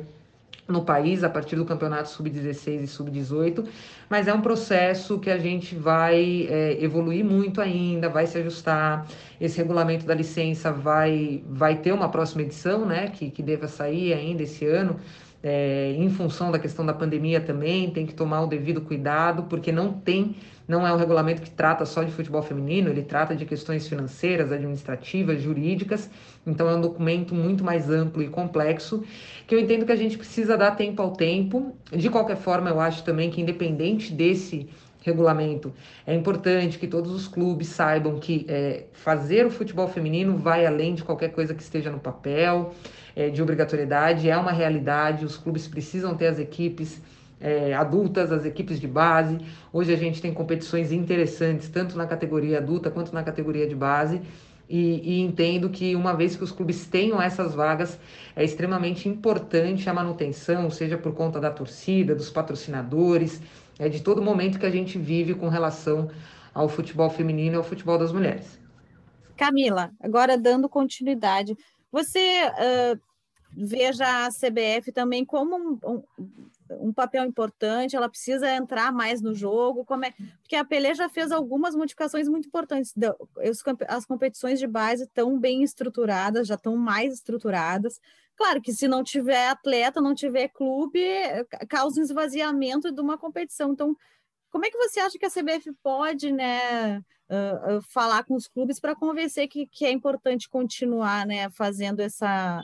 no 0.66 0.84
país 0.84 1.22
a 1.22 1.30
partir 1.30 1.54
do 1.54 1.64
campeonato 1.64 2.08
sub-16 2.08 2.82
e 2.82 2.86
sub-18, 2.88 3.64
mas 4.10 4.26
é 4.26 4.34
um 4.34 4.40
processo 4.40 5.20
que 5.20 5.30
a 5.30 5.38
gente 5.38 5.76
vai 5.76 6.48
é, 6.50 6.76
evoluir 6.82 7.24
muito 7.24 7.60
ainda, 7.60 8.08
vai 8.08 8.26
se 8.26 8.38
ajustar. 8.38 9.06
Esse 9.40 9.58
regulamento 9.58 10.04
da 10.04 10.14
licença 10.14 10.72
vai, 10.72 11.44
vai 11.48 11.76
ter 11.76 11.92
uma 11.92 12.08
próxima 12.08 12.42
edição, 12.42 12.84
né, 12.84 13.06
que, 13.06 13.30
que 13.30 13.40
deva 13.40 13.68
sair 13.68 14.12
ainda 14.12 14.42
esse 14.42 14.66
ano, 14.66 14.98
é, 15.44 15.94
em 15.96 16.10
função 16.10 16.50
da 16.50 16.58
questão 16.58 16.84
da 16.84 16.92
pandemia 16.92 17.40
também, 17.40 17.88
tem 17.90 18.04
que 18.04 18.14
tomar 18.14 18.40
o 18.40 18.48
devido 18.48 18.80
cuidado, 18.80 19.44
porque 19.44 19.70
não 19.70 19.92
tem, 19.92 20.34
não 20.66 20.86
é 20.86 20.92
um 20.92 20.96
regulamento 20.96 21.42
que 21.42 21.50
trata 21.50 21.84
só 21.84 22.02
de 22.02 22.10
futebol 22.10 22.42
feminino, 22.42 22.88
ele 22.88 23.02
trata 23.02 23.36
de 23.36 23.44
questões 23.44 23.86
financeiras, 23.86 24.50
administrativas, 24.50 25.42
jurídicas, 25.42 26.10
então 26.46 26.68
é 26.68 26.74
um 26.74 26.80
documento 26.80 27.34
muito 27.34 27.62
mais 27.62 27.90
amplo 27.90 28.22
e 28.22 28.28
complexo, 28.28 29.04
que 29.46 29.54
eu 29.54 29.60
entendo 29.60 29.84
que 29.84 29.92
a 29.92 29.96
gente 29.96 30.16
precisa 30.16 30.56
dar 30.56 30.72
tempo 30.72 31.02
ao 31.02 31.12
tempo. 31.12 31.76
De 31.92 32.08
qualquer 32.08 32.36
forma, 32.36 32.70
eu 32.70 32.80
acho 32.80 33.04
também 33.04 33.30
que 33.30 33.40
independente 33.40 34.12
desse 34.12 34.68
regulamento. 35.02 35.72
É 36.06 36.14
importante 36.14 36.78
que 36.78 36.86
todos 36.86 37.12
os 37.12 37.28
clubes 37.28 37.68
saibam 37.68 38.18
que 38.18 38.46
é, 38.48 38.84
fazer 38.92 39.44
o 39.44 39.50
futebol 39.50 39.86
feminino 39.86 40.38
vai 40.38 40.64
além 40.64 40.94
de 40.94 41.04
qualquer 41.04 41.28
coisa 41.28 41.54
que 41.54 41.62
esteja 41.62 41.90
no 41.90 42.00
papel 42.00 42.72
é, 43.14 43.28
de 43.28 43.42
obrigatoriedade, 43.42 44.30
é 44.30 44.36
uma 44.36 44.50
realidade, 44.50 45.26
os 45.26 45.36
clubes 45.36 45.68
precisam 45.68 46.16
ter 46.16 46.28
as 46.28 46.38
equipes 46.38 47.02
é, 47.40 47.74
adultas, 47.74 48.32
as 48.32 48.44
equipes 48.44 48.80
de 48.80 48.86
base. 48.86 49.38
Hoje 49.72 49.92
a 49.92 49.96
gente 49.96 50.20
tem 50.20 50.32
competições 50.32 50.92
interessantes, 50.92 51.68
tanto 51.68 51.96
na 51.96 52.06
categoria 52.06 52.58
adulta 52.58 52.90
quanto 52.90 53.12
na 53.12 53.22
categoria 53.22 53.66
de 53.66 53.74
base. 53.74 54.22
E, 54.68 55.18
e, 55.18 55.20
entendo 55.20 55.68
que 55.68 55.94
uma 55.94 56.14
vez 56.14 56.36
que 56.36 56.42
os 56.42 56.50
clubes 56.50 56.86
tenham 56.86 57.20
essas 57.20 57.54
vagas, 57.54 57.98
é 58.34 58.42
extremamente 58.42 59.08
importante 59.08 59.90
a 59.90 59.94
manutenção, 59.94 60.70
seja 60.70 60.96
por 60.96 61.12
conta 61.12 61.38
da 61.38 61.50
torcida, 61.50 62.14
dos 62.14 62.30
patrocinadores, 62.30 63.42
é 63.78 63.88
de 63.88 64.02
todo 64.02 64.22
momento 64.22 64.58
que 64.58 64.64
a 64.64 64.70
gente 64.70 64.98
vive 64.98 65.34
com 65.34 65.48
relação 65.48 66.10
ao 66.54 66.68
futebol 66.68 67.10
feminino 67.10 67.56
e 67.56 67.58
ao 67.58 67.64
futebol 67.64 67.98
das 67.98 68.12
mulheres. 68.12 68.58
Camila, 69.36 69.90
agora 70.00 70.38
dando 70.38 70.68
continuidade, 70.68 71.56
você 71.90 72.18
uh, 72.46 73.00
veja 73.56 74.26
a 74.26 74.28
CBF 74.28 74.92
também 74.92 75.24
como 75.24 75.56
um, 75.56 75.78
um, 75.84 76.02
um, 76.80 76.92
papel 76.92 77.24
importante, 77.24 77.96
ela 77.96 78.08
precisa 78.08 78.50
entrar 78.54 78.92
mais 78.92 79.20
no 79.20 79.34
jogo, 79.34 79.84
como 79.84 80.04
é, 80.04 80.12
porque 80.40 80.56
a 80.56 80.64
Pelé 80.64 80.94
já 80.94 81.08
fez 81.08 81.32
algumas 81.32 81.74
modificações 81.74 82.28
muito 82.28 82.48
importantes. 82.48 82.94
As 83.88 84.04
competições 84.04 84.58
de 84.58 84.66
base 84.66 85.04
estão 85.04 85.38
bem 85.38 85.62
estruturadas, 85.62 86.46
já 86.46 86.54
estão 86.54 86.76
mais 86.76 87.14
estruturadas. 87.14 88.00
Claro 88.36 88.60
que 88.60 88.72
se 88.72 88.88
não 88.88 89.02
tiver 89.02 89.48
atleta, 89.48 90.00
não 90.00 90.14
tiver 90.14 90.48
clube, 90.48 91.00
causa 91.68 92.00
um 92.00 92.04
esvaziamento 92.04 92.90
de 92.90 93.00
uma 93.00 93.16
competição. 93.16 93.72
Então, 93.72 93.96
como 94.50 94.66
é 94.66 94.70
que 94.70 94.78
você 94.78 95.00
acha 95.00 95.18
que 95.18 95.26
a 95.26 95.30
CBF 95.30 95.72
pode, 95.82 96.30
né, 96.32 96.98
uh, 97.28 97.78
uh, 97.78 97.82
falar 97.82 98.24
com 98.24 98.34
os 98.34 98.46
clubes 98.46 98.78
para 98.78 98.94
convencer 98.94 99.48
que, 99.48 99.66
que 99.66 99.84
é 99.84 99.90
importante 99.90 100.48
continuar, 100.48 101.26
né, 101.26 101.50
fazendo 101.50 102.00
essa 102.00 102.62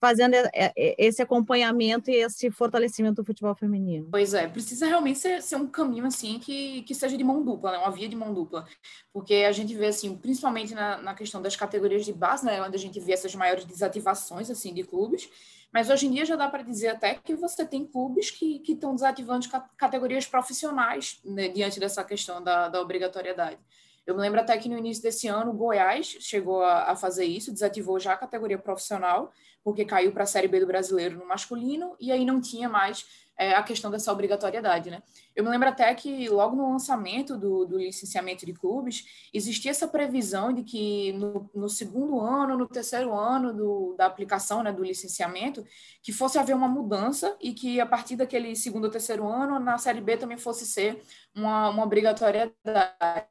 fazendo 0.00 0.34
esse 0.76 1.22
acompanhamento 1.22 2.10
e 2.10 2.16
esse 2.16 2.50
fortalecimento 2.50 3.22
do 3.22 3.24
futebol 3.24 3.54
feminino. 3.54 4.08
Pois 4.10 4.34
é, 4.34 4.46
precisa 4.46 4.86
realmente 4.86 5.18
ser, 5.18 5.42
ser 5.42 5.56
um 5.56 5.66
caminho 5.66 6.06
assim 6.06 6.38
que, 6.38 6.82
que 6.82 6.94
seja 6.94 7.16
de 7.16 7.24
mão 7.24 7.42
dupla, 7.42 7.72
né? 7.72 7.78
uma 7.78 7.90
via 7.90 8.08
de 8.08 8.16
mão 8.16 8.32
dupla, 8.32 8.66
porque 9.12 9.34
a 9.34 9.52
gente 9.52 9.74
vê 9.74 9.86
assim, 9.86 10.14
principalmente 10.16 10.74
na, 10.74 10.98
na 10.98 11.14
questão 11.14 11.40
das 11.40 11.56
categorias 11.56 12.04
de 12.04 12.12
base, 12.12 12.44
né, 12.44 12.62
onde 12.62 12.76
a 12.76 12.78
gente 12.78 13.00
vê 13.00 13.12
essas 13.12 13.34
maiores 13.34 13.64
desativações 13.64 14.50
assim 14.50 14.74
de 14.74 14.82
clubes, 14.82 15.28
mas 15.72 15.90
hoje 15.90 16.06
em 16.06 16.10
dia 16.10 16.24
já 16.24 16.36
dá 16.36 16.48
para 16.48 16.62
dizer 16.62 16.88
até 16.88 17.14
que 17.14 17.34
você 17.34 17.64
tem 17.64 17.84
clubes 17.84 18.30
que 18.30 18.62
estão 18.66 18.94
desativando 18.94 19.46
categorias 19.76 20.26
profissionais 20.26 21.20
né, 21.24 21.48
diante 21.48 21.80
dessa 21.80 22.04
questão 22.04 22.42
da, 22.42 22.68
da 22.68 22.80
obrigatoriedade. 22.80 23.58
Eu 24.06 24.14
me 24.14 24.20
lembro 24.20 24.40
até 24.40 24.56
que 24.56 24.68
no 24.68 24.78
início 24.78 25.02
desse 25.02 25.26
ano, 25.26 25.52
Goiás 25.52 26.06
chegou 26.20 26.62
a, 26.62 26.92
a 26.92 26.96
fazer 26.96 27.24
isso, 27.24 27.52
desativou 27.52 27.98
já 27.98 28.12
a 28.12 28.16
categoria 28.16 28.58
profissional, 28.58 29.32
porque 29.64 29.84
caiu 29.84 30.12
para 30.12 30.22
a 30.22 30.26
Série 30.26 30.46
B 30.46 30.60
do 30.60 30.66
brasileiro 30.66 31.18
no 31.18 31.26
masculino, 31.26 31.96
e 31.98 32.12
aí 32.12 32.24
não 32.24 32.40
tinha 32.40 32.68
mais 32.68 33.04
é, 33.38 33.52
a 33.54 33.62
questão 33.62 33.90
dessa 33.90 34.10
obrigatoriedade, 34.10 34.90
né? 34.90 35.02
Eu 35.34 35.44
me 35.44 35.50
lembro 35.50 35.68
até 35.68 35.94
que 35.94 36.28
logo 36.28 36.56
no 36.56 36.70
lançamento 36.70 37.36
do, 37.36 37.66
do 37.66 37.76
licenciamento 37.76 38.46
de 38.46 38.54
clubes, 38.54 39.28
existia 39.32 39.70
essa 39.70 39.86
previsão 39.86 40.52
de 40.52 40.62
que 40.62 41.12
no, 41.12 41.50
no 41.54 41.68
segundo 41.68 42.18
ano, 42.20 42.56
no 42.56 42.66
terceiro 42.66 43.12
ano 43.12 43.52
do, 43.52 43.94
da 43.98 44.06
aplicação 44.06 44.62
né, 44.62 44.72
do 44.72 44.82
licenciamento, 44.82 45.64
que 46.02 46.12
fosse 46.12 46.38
haver 46.38 46.56
uma 46.56 46.68
mudança 46.68 47.36
e 47.40 47.52
que 47.52 47.78
a 47.80 47.86
partir 47.86 48.16
daquele 48.16 48.56
segundo 48.56 48.84
ou 48.84 48.90
terceiro 48.90 49.28
ano, 49.28 49.58
na 49.58 49.76
Série 49.76 50.00
B 50.00 50.16
também 50.16 50.38
fosse 50.38 50.64
ser 50.64 51.02
uma, 51.34 51.68
uma 51.68 51.84
obrigatoriedade, 51.84 53.26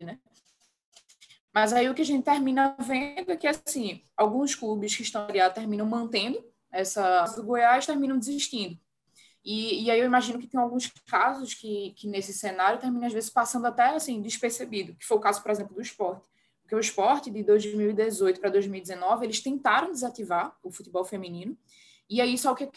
né? 0.00 0.18
Mas 1.52 1.72
aí 1.72 1.88
o 1.88 1.94
que 1.94 2.02
a 2.02 2.04
gente 2.04 2.24
termina 2.24 2.74
vendo 2.78 3.30
é 3.30 3.36
que, 3.36 3.46
assim, 3.46 4.02
alguns 4.16 4.54
clubes 4.54 4.96
que 4.96 5.02
estão 5.02 5.26
ali 5.26 5.38
terminam 5.52 5.86
mantendo 5.86 6.42
essa 6.70 7.24
do 7.36 7.42
Goiás, 7.42 7.84
terminam 7.84 8.18
desistindo. 8.18 8.78
E, 9.44 9.84
e 9.84 9.90
aí 9.90 9.98
eu 9.98 10.06
imagino 10.06 10.38
que 10.38 10.46
tem 10.46 10.58
alguns 10.58 10.86
casos 11.06 11.52
que, 11.52 11.92
que 11.96 12.08
nesse 12.08 12.32
cenário 12.32 12.80
termina, 12.80 13.06
às 13.06 13.12
vezes, 13.12 13.28
passando 13.28 13.66
até, 13.66 13.88
assim, 13.88 14.22
despercebido, 14.22 14.94
que 14.94 15.04
foi 15.04 15.16
o 15.16 15.20
caso, 15.20 15.42
por 15.42 15.50
exemplo, 15.50 15.74
do 15.74 15.82
esporte. 15.82 16.26
Porque 16.62 16.74
o 16.74 16.80
esporte, 16.80 17.30
de 17.30 17.42
2018 17.42 18.40
para 18.40 18.48
2019, 18.48 19.26
eles 19.26 19.40
tentaram 19.40 19.90
desativar 19.90 20.56
o 20.62 20.70
futebol 20.70 21.04
feminino, 21.04 21.58
e 22.08 22.20
aí 22.20 22.38
só 22.38 22.52
o 22.52 22.54
que 22.54 22.70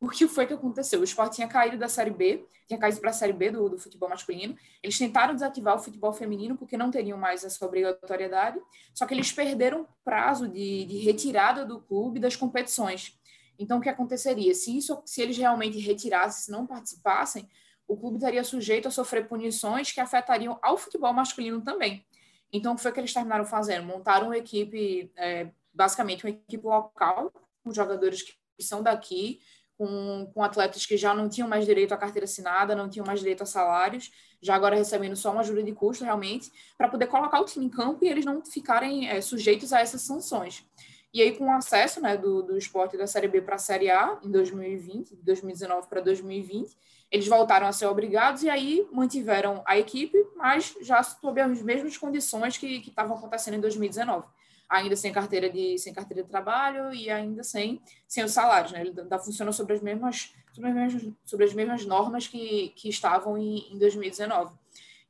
o 0.00 0.08
que 0.08 0.26
foi 0.26 0.46
que 0.46 0.52
aconteceu? 0.52 1.00
O 1.00 1.04
esporte 1.04 1.36
tinha 1.36 1.48
caído 1.48 1.78
da 1.78 1.88
Série 1.88 2.10
B, 2.10 2.44
tinha 2.66 2.78
caído 2.78 3.00
para 3.00 3.10
a 3.10 3.12
Série 3.12 3.32
B 3.32 3.50
do, 3.50 3.68
do, 3.68 3.78
futebol 3.78 4.08
masculino. 4.08 4.56
Eles 4.82 4.98
tentaram 4.98 5.34
desativar 5.34 5.76
o 5.76 5.78
futebol 5.78 6.12
feminino 6.12 6.56
porque 6.56 6.76
não 6.76 6.90
teriam 6.90 7.16
mais 7.16 7.44
essa 7.44 7.64
obrigatoriedade, 7.64 8.60
só 8.92 9.06
que 9.06 9.14
eles 9.14 9.30
perderam 9.30 9.86
prazo 10.04 10.48
de, 10.48 10.84
de 10.84 10.98
retirada 10.98 11.64
do 11.64 11.80
clube 11.80 12.18
das 12.18 12.36
competições. 12.36 13.18
Então, 13.58 13.78
o 13.78 13.80
que 13.80 13.88
aconteceria? 13.88 14.54
Se, 14.54 14.76
isso, 14.76 15.02
se 15.04 15.20
eles 15.20 15.36
realmente 15.36 15.78
retirassem, 15.78 16.44
se 16.44 16.50
não 16.50 16.66
participassem, 16.66 17.48
o 17.86 17.96
clube 17.96 18.16
estaria 18.16 18.44
sujeito 18.44 18.86
a 18.86 18.90
sofrer 18.90 19.26
punições 19.26 19.90
que 19.90 20.00
afetariam 20.00 20.58
ao 20.62 20.76
futebol 20.76 21.12
masculino 21.12 21.60
também. 21.60 22.04
Então, 22.52 22.72
o 22.72 22.76
que 22.76 22.82
foi 22.82 22.92
que 22.92 23.00
eles 23.00 23.12
terminaram 23.12 23.44
fazendo? 23.44 23.86
Montaram 23.86 24.26
uma 24.26 24.38
equipe, 24.38 25.10
é, 25.16 25.50
basicamente 25.72 26.24
uma 26.24 26.30
equipe 26.30 26.64
local, 26.64 27.32
com 27.64 27.72
jogadores 27.72 28.22
que 28.22 28.62
são 28.62 28.82
daqui, 28.82 29.40
com, 29.78 30.28
com 30.34 30.42
atletas 30.42 30.84
que 30.84 30.96
já 30.96 31.14
não 31.14 31.28
tinham 31.28 31.48
mais 31.48 31.64
direito 31.64 31.94
à 31.94 31.96
carteira 31.96 32.24
assinada, 32.24 32.74
não 32.74 32.88
tinham 32.88 33.06
mais 33.06 33.20
direito 33.20 33.44
a 33.44 33.46
salários, 33.46 34.10
já 34.42 34.56
agora 34.56 34.74
recebendo 34.74 35.14
só 35.14 35.30
uma 35.30 35.40
ajuda 35.40 35.62
de 35.62 35.72
custo 35.72 36.04
realmente, 36.04 36.52
para 36.76 36.88
poder 36.88 37.06
colocar 37.06 37.40
o 37.40 37.44
time 37.44 37.64
em 37.64 37.68
campo 37.68 38.04
e 38.04 38.08
eles 38.08 38.24
não 38.24 38.44
ficarem 38.44 39.08
é, 39.08 39.20
sujeitos 39.20 39.72
a 39.72 39.80
essas 39.80 40.02
sanções. 40.02 40.66
E 41.14 41.22
aí, 41.22 41.32
com 41.32 41.46
o 41.46 41.50
acesso 41.50 42.02
né, 42.02 42.16
do, 42.16 42.42
do 42.42 42.58
esporte 42.58 42.96
da 42.96 43.06
Série 43.06 43.28
B 43.28 43.40
para 43.40 43.54
a 43.54 43.58
Série 43.58 43.90
A, 43.90 44.18
em 44.22 44.30
2020, 44.30 45.16
de 45.16 45.22
2019 45.22 45.86
para 45.88 46.00
2020, 46.00 46.76
eles 47.10 47.26
voltaram 47.26 47.66
a 47.66 47.72
ser 47.72 47.86
obrigados 47.86 48.42
e 48.42 48.50
aí 48.50 48.86
mantiveram 48.92 49.62
a 49.64 49.78
equipe, 49.78 50.18
mas 50.36 50.74
já 50.82 51.02
sob 51.02 51.40
as 51.40 51.62
mesmas 51.62 51.96
condições 51.96 52.58
que 52.58 52.82
estavam 52.86 53.16
acontecendo 53.16 53.54
em 53.54 53.60
2019 53.60 54.26
ainda 54.68 54.94
sem 54.96 55.12
carteira 55.12 55.48
de, 55.48 55.78
sem 55.78 55.94
carteira 55.94 56.22
de 56.22 56.28
trabalho 56.28 56.92
e 56.92 57.08
ainda 57.08 57.42
sem, 57.42 57.80
sem 58.06 58.22
os 58.24 58.32
salários. 58.32 58.72
Né? 58.72 58.80
Ele 58.80 59.00
ainda 59.00 59.18
funciona 59.18 59.50
sobre 59.52 59.74
as 59.74 59.80
mesmas, 59.80 60.34
sobre 60.52 60.70
as 60.70 60.76
mesmas, 60.76 61.14
sobre 61.24 61.44
as 61.46 61.54
mesmas 61.54 61.86
normas 61.86 62.26
que, 62.26 62.70
que 62.76 62.88
estavam 62.88 63.38
em, 63.38 63.72
em 63.72 63.78
2019. 63.78 64.54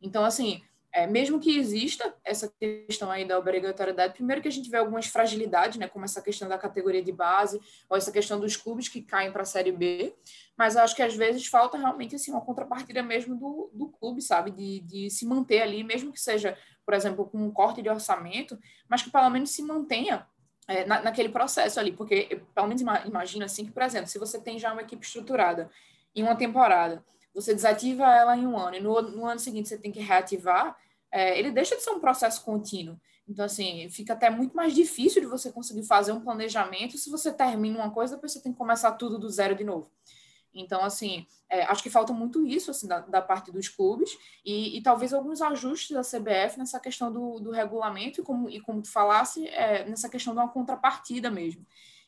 Então, 0.00 0.24
assim, 0.24 0.62
é, 0.92 1.06
mesmo 1.06 1.38
que 1.38 1.58
exista 1.58 2.14
essa 2.24 2.52
questão 2.58 3.10
aí 3.10 3.24
da 3.24 3.38
obrigatoriedade, 3.38 4.14
primeiro 4.14 4.40
que 4.40 4.48
a 4.48 4.50
gente 4.50 4.70
vê 4.70 4.78
algumas 4.78 5.06
fragilidades, 5.06 5.76
né, 5.76 5.86
como 5.86 6.04
essa 6.04 6.22
questão 6.22 6.48
da 6.48 6.56
categoria 6.56 7.02
de 7.02 7.12
base, 7.12 7.60
ou 7.88 7.96
essa 7.96 8.10
questão 8.10 8.40
dos 8.40 8.56
clubes 8.56 8.88
que 8.88 9.02
caem 9.02 9.30
para 9.30 9.42
a 9.42 9.46
Série 9.46 9.72
B, 9.72 10.14
mas 10.56 10.76
acho 10.76 10.96
que 10.96 11.02
às 11.02 11.14
vezes 11.14 11.46
falta 11.46 11.76
realmente 11.76 12.16
assim, 12.16 12.30
uma 12.30 12.40
contrapartida 12.40 13.02
mesmo 13.02 13.36
do, 13.36 13.70
do 13.72 13.88
clube, 13.88 14.22
sabe, 14.22 14.50
de, 14.50 14.80
de 14.80 15.10
se 15.10 15.26
manter 15.26 15.60
ali, 15.60 15.84
mesmo 15.84 16.12
que 16.12 16.20
seja, 16.20 16.56
por 16.88 16.94
exemplo, 16.94 17.26
com 17.26 17.36
um 17.36 17.50
corte 17.50 17.82
de 17.82 17.90
orçamento, 17.90 18.58
mas 18.88 19.02
que 19.02 19.10
pelo 19.10 19.28
menos 19.28 19.50
se 19.50 19.62
mantenha 19.62 20.26
é, 20.66 20.86
na, 20.86 21.02
naquele 21.02 21.28
processo 21.28 21.78
ali, 21.78 21.92
porque 21.92 22.40
pelo 22.54 22.66
menos 22.66 22.80
imagina 22.80 23.44
assim 23.44 23.66
que, 23.66 23.70
por 23.70 23.82
exemplo, 23.82 24.08
se 24.08 24.18
você 24.18 24.40
tem 24.40 24.58
já 24.58 24.72
uma 24.72 24.80
equipe 24.80 25.04
estruturada 25.04 25.70
em 26.16 26.22
uma 26.22 26.34
temporada, 26.34 27.04
você 27.34 27.54
desativa 27.54 28.04
ela 28.04 28.34
em 28.34 28.46
um 28.46 28.56
ano 28.56 28.76
e 28.76 28.80
no, 28.80 29.02
no 29.02 29.26
ano 29.26 29.38
seguinte 29.38 29.68
você 29.68 29.76
tem 29.76 29.92
que 29.92 30.00
reativar, 30.00 30.78
é, 31.12 31.38
ele 31.38 31.50
deixa 31.50 31.76
de 31.76 31.82
ser 31.82 31.90
um 31.90 32.00
processo 32.00 32.42
contínuo. 32.42 32.98
Então, 33.28 33.44
assim, 33.44 33.86
fica 33.90 34.14
até 34.14 34.30
muito 34.30 34.56
mais 34.56 34.74
difícil 34.74 35.20
de 35.20 35.28
você 35.28 35.52
conseguir 35.52 35.82
fazer 35.82 36.12
um 36.12 36.20
planejamento 36.22 36.96
se 36.96 37.10
você 37.10 37.30
termina 37.30 37.80
uma 37.80 37.90
coisa, 37.90 38.14
depois 38.14 38.32
você 38.32 38.40
tem 38.40 38.50
que 38.50 38.56
começar 38.56 38.92
tudo 38.92 39.18
do 39.18 39.28
zero 39.28 39.54
de 39.54 39.62
novo. 39.62 39.90
Então, 40.60 40.84
assim, 40.84 41.26
é, 41.48 41.62
acho 41.64 41.82
que 41.82 41.90
falta 41.90 42.12
muito 42.12 42.46
isso 42.46 42.70
assim, 42.70 42.86
da, 42.86 43.00
da 43.00 43.22
parte 43.22 43.50
dos 43.50 43.68
clubes 43.68 44.16
e, 44.44 44.76
e, 44.76 44.82
talvez 44.82 45.12
alguns 45.12 45.40
ajustes 45.40 45.90
da 45.90 46.02
CBF 46.02 46.58
nessa 46.58 46.78
questão 46.80 47.12
do, 47.12 47.40
do 47.40 47.50
regulamento 47.50 48.20
e 48.20 48.24
como, 48.24 48.48
e 48.50 48.60
como 48.60 48.82
tu 48.82 48.90
falasse, 48.90 49.46
é, 49.48 49.84
nessa 49.88 50.08
questão 50.08 50.34
de 50.34 50.40
uma 50.40 50.48
contrapartida 50.48 51.30
mesmo. 51.30 51.64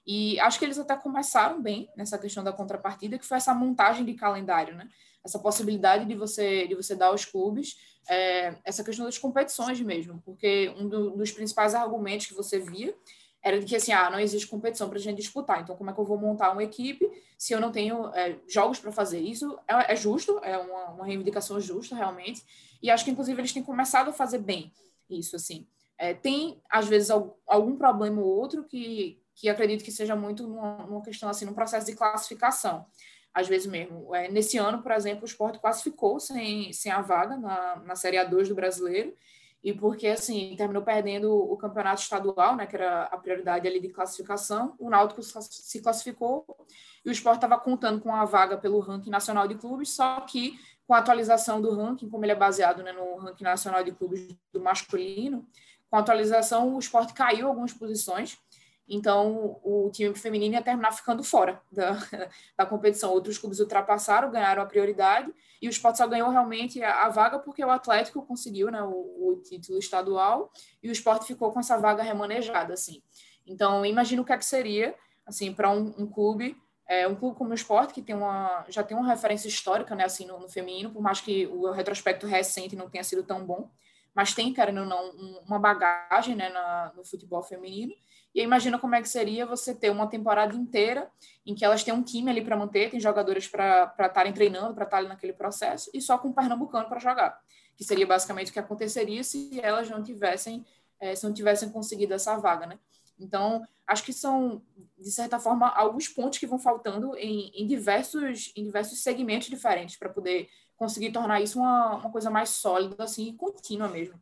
E 0.06 0.40
acho 0.40 0.58
que 0.58 0.64
eles 0.64 0.78
até 0.78 0.96
começaram 0.96 1.60
bem 1.62 1.88
nessa 1.96 2.18
questão 2.18 2.42
da 2.42 2.52
contrapartida, 2.52 3.18
que 3.18 3.26
foi 3.26 3.36
essa 3.36 3.54
montagem 3.54 4.04
de 4.04 4.14
calendário, 4.14 4.74
né? 4.74 4.88
Essa 5.22 5.38
possibilidade 5.38 6.06
de 6.06 6.14
você, 6.14 6.66
de 6.66 6.74
você 6.74 6.96
dar 6.96 7.08
aos 7.08 7.26
clubes 7.26 7.76
é, 8.08 8.56
essa 8.64 8.82
questão 8.82 9.04
das 9.04 9.18
competições 9.18 9.80
mesmo, 9.80 10.20
porque 10.24 10.74
um 10.76 10.88
do, 10.88 11.10
dos 11.10 11.30
principais 11.30 11.74
argumentos 11.74 12.26
que 12.26 12.34
você 12.34 12.58
via 12.58 12.94
era 13.42 13.59
de 13.59 13.66
que 13.66 13.76
assim, 13.76 13.92
ah, 13.92 14.11
não 14.11 14.20
existe 14.20 14.46
competição 14.46 14.88
para 14.88 14.98
a 14.98 15.00
gente 15.00 15.16
disputar, 15.16 15.62
então 15.62 15.76
como 15.76 15.90
é 15.90 15.92
que 15.92 15.98
eu 15.98 16.05
vou 16.05 16.18
montar 16.18 16.53
uma 16.53 16.62
equipe 16.62 17.11
se 17.38 17.53
eu 17.53 17.61
não 17.61 17.72
tenho 17.72 18.09
é, 18.14 18.37
jogos 18.46 18.79
para 18.79 18.92
fazer? 18.92 19.20
Isso 19.20 19.59
é, 19.66 19.92
é, 19.92 19.96
justo, 19.96 20.38
é 20.42 20.59
uma, 20.59 20.90
uma 20.90 21.07
reivindicação 21.07 21.61
justa 21.61 21.96
realmente, 21.96 22.44
e 22.83 22.90
acho 22.90 23.05
que 23.05 23.11
inclusive 23.11 23.40
eles 23.40 23.53
têm 23.53 23.62
começado 23.62 24.09
a 24.09 24.12
fazer 24.12 24.38
bem 24.38 24.72
isso, 25.09 25.37
assim. 25.37 25.66
É, 25.98 26.14
tem, 26.14 26.62
às 26.70 26.87
vezes, 26.87 27.11
algum 27.11 27.76
problema 27.76 28.22
ou 28.22 28.26
outro 28.26 28.64
que, 28.64 29.20
que 29.35 29.48
acredito 29.48 29.85
que 29.85 29.92
seja 29.92 30.16
muito 30.16 30.46
numa, 30.46 30.79
numa 30.87 31.03
questão, 31.03 31.29
assim, 31.29 31.44
num 31.44 31.53
processo 31.53 31.87
de 31.87 31.94
classificação, 31.94 32.87
às 33.35 33.46
vezes 33.46 33.66
mesmo. 33.66 34.14
É, 34.14 34.31
nesse 34.31 34.57
ano, 34.57 34.83
por 34.83 34.92
exemplo, 34.92 35.22
o 35.22 35.26
esporte 35.26 35.59
classificou 35.59 36.18
sem, 36.18 36.72
sem 36.72 36.90
a 36.90 37.03
vaga 37.03 37.37
na, 37.37 37.76
na 37.85 37.96
Série 37.96 38.16
A2 38.16 38.48
do 38.48 38.55
Brasileiro, 38.55 39.14
e 39.62 39.75
porque, 39.75 40.07
assim, 40.07 40.55
terminou 40.57 40.83
perdendo 40.83 41.33
o 41.35 41.57
campeonato 41.57 42.01
estadual, 42.01 42.57
né, 42.57 42.66
que 42.66 42.77
era 42.77 43.05
a 43.05 43.18
prioridade 43.18 43.68
ali 43.68 43.79
de 43.79 43.90
classificação, 43.90 44.75
o 44.79 44.88
Náutico 44.88 45.23
se 45.23 45.83
classificou 45.83 46.46
e 47.05 47.11
o 47.11 47.12
Sport 47.12 47.37
estava 47.37 47.59
contando 47.59 48.01
com 48.01 48.14
a 48.14 48.25
vaga 48.25 48.57
pelo 48.57 48.81
ranking 48.81 49.11
nacional 49.11 49.46
de 49.46 49.55
clubes, 49.57 49.90
só 49.90 50.20
que 50.23 50.59
com 50.87 50.94
a 50.94 50.99
atualização 50.99 51.61
do 51.61 51.75
ranking, 51.75 52.09
como 52.09 52.25
ele 52.25 52.33
é 52.33 52.37
baseado 52.37 52.83
né, 52.83 52.92
no 52.92 53.16
ranking 53.16 53.44
nacional 53.44 53.85
de 53.85 53.92
clubes 53.92 54.35
do 54.53 54.61
masculino, 54.61 55.46
com 55.90 55.96
a 55.96 56.01
atualização 56.01 56.75
o 56.75 56.79
Sport 56.79 57.12
caiu 57.12 57.49
algumas 57.49 57.73
posições, 57.73 58.38
então, 58.92 59.61
o 59.62 59.88
time 59.92 60.12
feminino 60.16 60.55
ia 60.55 60.62
terminar 60.62 60.90
ficando 60.90 61.22
fora 61.22 61.62
da, 61.70 61.92
da 62.59 62.66
competição. 62.66 63.12
Outros 63.12 63.38
clubes 63.38 63.61
ultrapassaram, 63.61 64.33
ganharam 64.33 64.64
a 64.64 64.66
prioridade, 64.66 65.33
e 65.62 65.68
o 65.68 65.70
Sport 65.70 65.96
só 65.96 66.09
ganhou 66.09 66.29
realmente 66.29 66.83
a, 66.83 67.05
a 67.05 67.09
vaga 67.09 67.38
porque 67.38 67.64
o 67.64 67.70
Atlético 67.70 68.20
conseguiu 68.26 68.68
né, 68.68 68.83
o, 68.83 68.88
o, 68.88 69.40
título 69.44 69.79
estadual, 69.79 70.50
e 70.83 70.88
o 70.88 70.92
Sport 70.92 71.22
ficou 71.22 71.53
com 71.53 71.61
essa 71.61 71.79
vaga 71.79 72.03
remanejada. 72.03 72.74
Assim. 72.74 73.00
Então, 73.46 73.87
imagino 73.87 74.22
o 74.22 74.24
que, 74.24 74.33
é 74.33 74.37
que 74.37 74.44
seria 74.44 74.92
assim, 75.24 75.55
para 75.55 75.70
um, 75.70 75.94
um, 75.96 76.07
clube, 76.09 76.57
é, 76.88 77.07
um 77.07 77.14
clube 77.14 77.37
como 77.37 77.53
o 77.53 77.55
Sport, 77.55 77.92
que 77.92 78.03
tem 78.03 78.16
uma, 78.16 78.64
já 78.68 78.83
tem 78.83 78.96
uma 78.96 79.07
referência 79.07 79.46
histórica, 79.46 79.94
né, 79.94 80.05
assim, 80.05 80.26
no, 80.26 80.40
no 80.40 80.48
feminino, 80.48 80.90
por 80.90 81.00
mais 81.00 81.20
que 81.20 81.46
o 81.46 81.70
retrospecto 81.70 82.26
recente 82.26 82.74
não 82.74 82.90
tenha 82.90 83.05
sido 83.05 83.22
tão 83.22 83.46
bom, 83.46 83.70
mas 84.12 84.35
tem, 84.35 84.53
querendo 84.53 84.81
ou 84.81 84.87
não, 84.87 85.11
uma 85.46 85.61
bagagem, 85.61 86.35
né, 86.35 86.48
na, 86.48 86.92
no 86.96 87.05
futebol 87.05 87.44
feminino, 87.44 87.94
e 88.34 88.42
imagina 88.42 88.78
como 88.78 88.94
é 88.94 89.02
que 89.02 89.08
seria 89.08 89.44
você 89.44 89.74
ter 89.74 89.90
uma 89.90 90.06
temporada 90.06 90.54
inteira 90.54 91.10
em 91.44 91.54
que 91.54 91.64
elas 91.64 91.82
têm 91.82 91.92
um 91.92 92.02
time 92.02 92.30
ali 92.30 92.44
para 92.44 92.56
manter, 92.56 92.90
tem 92.90 93.00
jogadoras 93.00 93.48
para 93.48 93.92
estarem 93.98 94.32
treinando, 94.32 94.74
para 94.74 94.84
estarem 94.84 95.08
naquele 95.08 95.32
processo, 95.32 95.90
e 95.92 96.00
só 96.00 96.16
com 96.16 96.28
o 96.28 96.34
Pernambucano 96.34 96.88
para 96.88 97.00
jogar. 97.00 97.40
Que 97.76 97.84
seria 97.84 98.06
basicamente 98.06 98.50
o 98.50 98.52
que 98.52 98.58
aconteceria 98.58 99.24
se 99.24 99.60
elas 99.60 99.90
não 99.90 100.02
tivessem, 100.02 100.64
é, 101.00 101.14
se 101.14 101.24
não 101.24 101.32
tivessem 101.32 101.70
conseguido 101.70 102.14
essa 102.14 102.36
vaga, 102.36 102.66
né? 102.66 102.78
Então, 103.18 103.62
acho 103.86 104.04
que 104.04 104.12
são, 104.12 104.62
de 104.96 105.10
certa 105.10 105.38
forma, 105.38 105.68
alguns 105.68 106.08
pontos 106.08 106.38
que 106.38 106.46
vão 106.46 106.58
faltando 106.58 107.16
em, 107.16 107.50
em 107.54 107.66
diversos, 107.66 108.52
em 108.56 108.64
diversos 108.64 109.02
segmentos 109.02 109.48
diferentes 109.48 109.96
para 109.96 110.08
poder 110.08 110.48
conseguir 110.76 111.12
tornar 111.12 111.40
isso 111.42 111.58
uma, 111.58 111.96
uma 111.96 112.10
coisa 112.10 112.30
mais 112.30 112.50
sólida, 112.50 113.04
assim, 113.04 113.28
e 113.28 113.34
contínua 113.34 113.88
mesmo. 113.88 114.20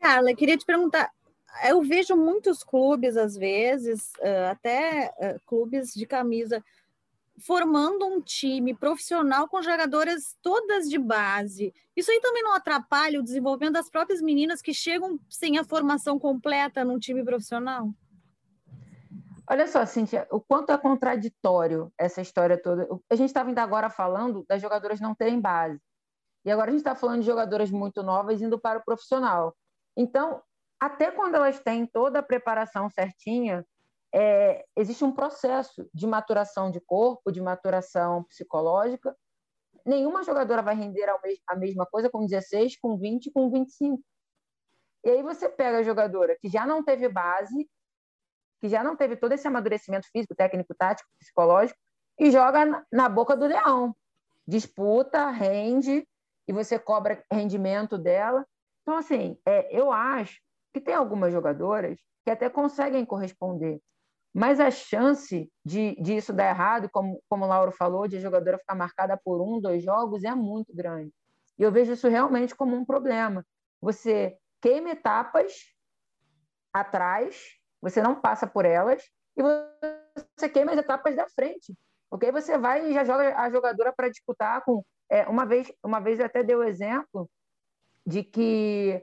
Carla, 0.00 0.34
queria 0.34 0.56
te 0.56 0.64
perguntar, 0.64 1.10
eu 1.64 1.82
vejo 1.82 2.16
muitos 2.16 2.62
clubes, 2.62 3.16
às 3.16 3.36
vezes, 3.36 4.12
até 4.50 5.12
clubes 5.46 5.92
de 5.94 6.06
camisa, 6.06 6.62
formando 7.38 8.06
um 8.06 8.20
time 8.20 8.74
profissional 8.74 9.46
com 9.46 9.60
jogadoras 9.60 10.36
todas 10.40 10.88
de 10.88 10.98
base. 10.98 11.74
Isso 11.94 12.10
aí 12.10 12.18
também 12.20 12.42
não 12.42 12.54
atrapalha 12.54 13.20
o 13.20 13.22
desenvolvimento 13.22 13.74
das 13.74 13.90
próprias 13.90 14.22
meninas 14.22 14.62
que 14.62 14.72
chegam 14.72 15.20
sem 15.28 15.58
a 15.58 15.64
formação 15.64 16.18
completa 16.18 16.82
num 16.84 16.98
time 16.98 17.22
profissional? 17.22 17.90
Olha 19.48 19.68
só, 19.68 19.84
Cintia, 19.84 20.26
o 20.30 20.40
quanto 20.40 20.72
é 20.72 20.78
contraditório 20.78 21.92
essa 21.98 22.20
história 22.20 22.60
toda. 22.60 22.88
A 23.08 23.14
gente 23.14 23.28
estava 23.28 23.50
ainda 23.50 23.62
agora 23.62 23.90
falando 23.90 24.44
das 24.48 24.60
jogadoras 24.60 24.98
não 24.98 25.14
terem 25.14 25.40
base. 25.40 25.78
E 26.44 26.50
agora 26.50 26.70
a 26.70 26.72
gente 26.72 26.80
está 26.80 26.94
falando 26.94 27.20
de 27.20 27.26
jogadoras 27.26 27.70
muito 27.70 28.02
novas 28.02 28.40
indo 28.40 28.58
para 28.58 28.78
o 28.78 28.84
profissional. 28.84 29.54
Então, 29.96 30.42
até 30.80 31.10
quando 31.10 31.34
elas 31.34 31.60
têm 31.60 31.86
toda 31.86 32.18
a 32.18 32.22
preparação 32.22 32.88
certinha, 32.90 33.66
é, 34.14 34.64
existe 34.76 35.04
um 35.04 35.12
processo 35.12 35.88
de 35.92 36.06
maturação 36.06 36.70
de 36.70 36.80
corpo, 36.80 37.32
de 37.32 37.40
maturação 37.40 38.24
psicológica. 38.24 39.16
Nenhuma 39.84 40.22
jogadora 40.22 40.62
vai 40.62 40.74
render 40.74 41.06
a 41.46 41.56
mesma 41.56 41.86
coisa 41.86 42.10
com 42.10 42.26
16, 42.26 42.78
com 42.80 42.96
20, 42.96 43.30
com 43.30 43.50
25. 43.50 44.02
E 45.04 45.10
aí 45.10 45.22
você 45.22 45.48
pega 45.48 45.78
a 45.78 45.82
jogadora 45.82 46.36
que 46.40 46.48
já 46.48 46.66
não 46.66 46.82
teve 46.82 47.08
base, 47.08 47.68
que 48.60 48.68
já 48.68 48.82
não 48.82 48.96
teve 48.96 49.16
todo 49.16 49.32
esse 49.32 49.46
amadurecimento 49.46 50.08
físico, 50.10 50.34
técnico, 50.34 50.74
tático, 50.74 51.08
psicológico, 51.18 51.78
e 52.18 52.30
joga 52.30 52.84
na 52.90 53.08
boca 53.08 53.36
do 53.36 53.46
leão. 53.46 53.94
Disputa, 54.46 55.30
rende, 55.30 56.06
e 56.48 56.52
você 56.52 56.78
cobra 56.78 57.22
rendimento 57.30 57.98
dela. 57.98 58.46
Então, 58.82 58.96
assim, 58.96 59.38
é, 59.44 59.68
eu 59.76 59.92
acho 59.92 60.40
que 60.76 60.80
tem 60.82 60.94
algumas 60.94 61.32
jogadoras 61.32 61.98
que 62.22 62.30
até 62.30 62.50
conseguem 62.50 63.02
corresponder, 63.06 63.80
mas 64.34 64.60
a 64.60 64.70
chance 64.70 65.50
de, 65.64 65.96
de 65.98 66.16
isso 66.16 66.34
dar 66.34 66.50
errado, 66.50 66.90
como, 66.90 67.18
como 67.30 67.46
o 67.46 67.48
Lauro 67.48 67.72
falou, 67.72 68.06
de 68.06 68.18
a 68.18 68.20
jogadora 68.20 68.58
ficar 68.58 68.74
marcada 68.74 69.18
por 69.24 69.40
um, 69.40 69.58
dois 69.58 69.82
jogos, 69.82 70.22
é 70.22 70.34
muito 70.34 70.74
grande. 70.74 71.10
E 71.58 71.62
eu 71.62 71.72
vejo 71.72 71.94
isso 71.94 72.08
realmente 72.08 72.54
como 72.54 72.76
um 72.76 72.84
problema. 72.84 73.42
Você 73.80 74.36
queima 74.60 74.90
etapas 74.90 75.54
atrás, 76.70 77.42
você 77.80 78.02
não 78.02 78.20
passa 78.20 78.46
por 78.46 78.66
elas, 78.66 79.02
e 79.34 79.42
você 79.42 80.46
queima 80.50 80.72
as 80.72 80.78
etapas 80.78 81.16
da 81.16 81.26
frente. 81.30 81.74
Porque 82.10 82.26
aí 82.26 82.32
você 82.32 82.58
vai 82.58 82.90
e 82.90 82.92
já 82.92 83.02
joga 83.02 83.34
a 83.34 83.48
jogadora 83.48 83.94
para 83.96 84.10
disputar 84.10 84.62
com. 84.62 84.84
É, 85.08 85.26
uma 85.26 85.46
vez, 85.46 85.72
uma 85.82 86.00
vez 86.00 86.20
até 86.20 86.44
dei 86.44 86.54
o 86.54 86.64
exemplo 86.64 87.30
de 88.06 88.22
que 88.22 89.02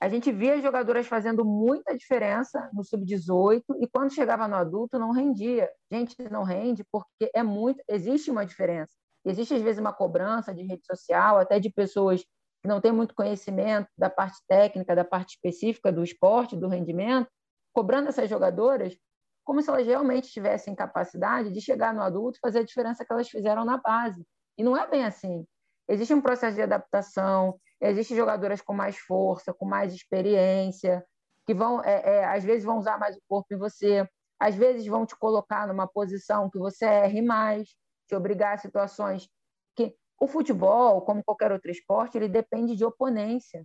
a 0.00 0.08
gente 0.08 0.32
via 0.32 0.54
as 0.54 0.62
jogadoras 0.62 1.06
fazendo 1.06 1.44
muita 1.44 1.96
diferença 1.96 2.70
no 2.72 2.82
sub-18 2.82 3.62
e 3.80 3.86
quando 3.86 4.14
chegava 4.14 4.48
no 4.48 4.56
adulto 4.56 4.98
não 4.98 5.12
rendia. 5.12 5.70
Gente, 5.92 6.16
não 6.30 6.42
rende 6.42 6.82
porque 6.90 7.30
é 7.34 7.42
muito, 7.42 7.82
existe 7.86 8.30
uma 8.30 8.46
diferença. 8.46 8.94
Existe 9.26 9.54
às 9.54 9.60
vezes 9.60 9.78
uma 9.78 9.92
cobrança 9.92 10.54
de 10.54 10.62
rede 10.62 10.86
social, 10.86 11.38
até 11.38 11.60
de 11.60 11.70
pessoas 11.70 12.22
que 12.22 12.68
não 12.68 12.80
têm 12.80 12.92
muito 12.92 13.14
conhecimento 13.14 13.88
da 13.96 14.08
parte 14.08 14.38
técnica, 14.48 14.96
da 14.96 15.04
parte 15.04 15.34
específica 15.34 15.92
do 15.92 16.02
esporte, 16.02 16.56
do 16.56 16.68
rendimento, 16.68 17.28
cobrando 17.74 18.08
essas 18.08 18.28
jogadoras 18.28 18.96
como 19.44 19.60
se 19.60 19.68
elas 19.68 19.86
realmente 19.86 20.30
tivessem 20.30 20.74
capacidade 20.74 21.52
de 21.52 21.60
chegar 21.60 21.92
no 21.92 22.02
adulto 22.02 22.38
e 22.38 22.40
fazer 22.40 22.60
a 22.60 22.64
diferença 22.64 23.04
que 23.04 23.12
elas 23.12 23.28
fizeram 23.28 23.64
na 23.64 23.78
base. 23.78 24.24
E 24.56 24.62
não 24.62 24.76
é 24.76 24.88
bem 24.88 25.04
assim. 25.04 25.44
Existe 25.88 26.14
um 26.14 26.20
processo 26.20 26.54
de 26.54 26.62
adaptação, 26.62 27.58
Existem 27.80 28.16
jogadoras 28.16 28.60
com 28.60 28.74
mais 28.74 28.98
força, 28.98 29.54
com 29.54 29.64
mais 29.64 29.94
experiência, 29.94 31.04
que 31.46 31.54
vão, 31.54 31.82
é, 31.82 32.18
é, 32.18 32.24
às 32.24 32.44
vezes, 32.44 32.64
vão 32.64 32.78
usar 32.78 32.98
mais 32.98 33.16
o 33.16 33.20
corpo 33.28 33.54
em 33.54 33.58
você, 33.58 34.08
às 34.38 34.54
vezes 34.54 34.86
vão 34.86 35.06
te 35.06 35.16
colocar 35.16 35.66
numa 35.66 35.86
posição 35.86 36.50
que 36.50 36.58
você 36.58 36.84
erre 36.84 37.22
mais, 37.22 37.68
te 38.08 38.14
obrigar 38.14 38.54
a 38.54 38.58
situações 38.58 39.28
que 39.76 39.94
o 40.20 40.26
futebol, 40.26 41.02
como 41.02 41.24
qualquer 41.24 41.52
outro 41.52 41.70
esporte, 41.70 42.16
ele 42.16 42.28
depende 42.28 42.76
de 42.76 42.84
oponência. 42.84 43.64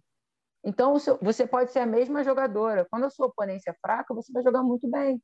Então, 0.63 0.95
você 1.21 1.45
pode 1.45 1.71
ser 1.71 1.79
a 1.79 1.85
mesma 1.85 2.23
jogadora. 2.23 2.87
Quando 2.89 3.05
a 3.05 3.09
sua 3.09 3.27
oponência 3.27 3.69
é 3.69 3.75
fraca, 3.79 4.13
você 4.13 4.31
vai 4.31 4.41
jogar 4.41 4.63
muito 4.63 4.89
bem. 4.89 5.21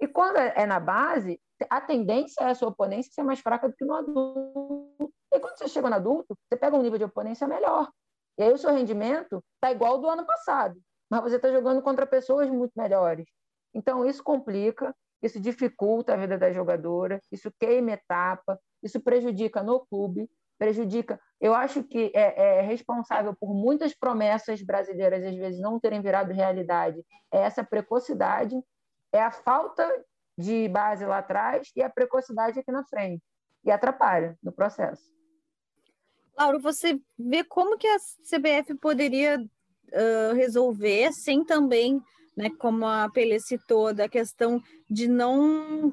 E 0.00 0.06
quando 0.06 0.36
é, 0.36 0.52
é 0.56 0.66
na 0.66 0.78
base, 0.78 1.40
a 1.68 1.80
tendência 1.80 2.44
é 2.44 2.50
a 2.50 2.54
sua 2.54 2.68
oponência 2.68 3.12
ser 3.12 3.22
mais 3.22 3.40
fraca 3.40 3.68
do 3.68 3.74
que 3.74 3.84
no 3.84 3.94
adulto. 3.94 5.12
E 5.32 5.40
quando 5.40 5.58
você 5.58 5.68
chega 5.68 5.88
no 5.88 5.96
adulto, 5.96 6.36
você 6.46 6.56
pega 6.56 6.76
um 6.76 6.82
nível 6.82 6.98
de 6.98 7.04
oponência 7.04 7.48
melhor. 7.48 7.90
E 8.38 8.42
aí 8.42 8.52
o 8.52 8.58
seu 8.58 8.72
rendimento 8.72 9.42
está 9.54 9.72
igual 9.72 9.94
ao 9.94 10.00
do 10.00 10.08
ano 10.08 10.24
passado, 10.24 10.80
mas 11.10 11.22
você 11.22 11.36
está 11.36 11.50
jogando 11.50 11.82
contra 11.82 12.06
pessoas 12.06 12.48
muito 12.48 12.72
melhores. 12.76 13.26
Então 13.74 14.06
isso 14.06 14.22
complica, 14.22 14.94
isso 15.22 15.40
dificulta 15.40 16.14
a 16.14 16.16
vida 16.16 16.38
da 16.38 16.52
jogadora, 16.52 17.20
isso 17.32 17.52
queima 17.58 17.92
etapa, 17.92 18.58
isso 18.82 19.00
prejudica 19.00 19.62
no 19.62 19.84
clube, 19.86 20.30
prejudica. 20.56 21.20
Eu 21.40 21.54
acho 21.54 21.82
que 21.82 22.12
é, 22.14 22.58
é, 22.58 22.60
responsável 22.60 23.34
por 23.38 23.52
muitas 23.52 23.94
promessas 23.94 24.62
brasileiras 24.62 25.24
às 25.24 25.34
vezes 25.34 25.60
não 25.60 25.80
terem 25.80 26.00
virado 26.00 26.32
realidade. 26.32 27.04
É 27.32 27.38
essa 27.38 27.64
precocidade, 27.64 28.56
é 29.12 29.20
a 29.20 29.32
falta 29.32 29.84
de 30.36 30.68
base 30.68 31.04
lá 31.04 31.18
atrás 31.18 31.70
e 31.74 31.82
a 31.82 31.90
precocidade 31.90 32.60
aqui 32.60 32.70
na 32.70 32.84
frente. 32.84 33.22
E 33.64 33.70
atrapalha 33.72 34.36
no 34.40 34.52
processo. 34.52 35.17
Lauro, 36.38 36.60
você 36.60 37.00
vê 37.18 37.42
como 37.42 37.76
que 37.76 37.86
a 37.86 37.96
CBF 37.98 38.74
poderia 38.76 39.38
uh, 39.40 40.34
resolver 40.34 41.12
sem 41.12 41.44
também, 41.44 42.00
né, 42.36 42.48
como 42.58 42.86
a 42.86 43.10
Pelé 43.10 43.38
citou, 43.38 43.92
da 43.92 44.08
questão 44.08 44.62
de 44.88 45.08
não 45.08 45.92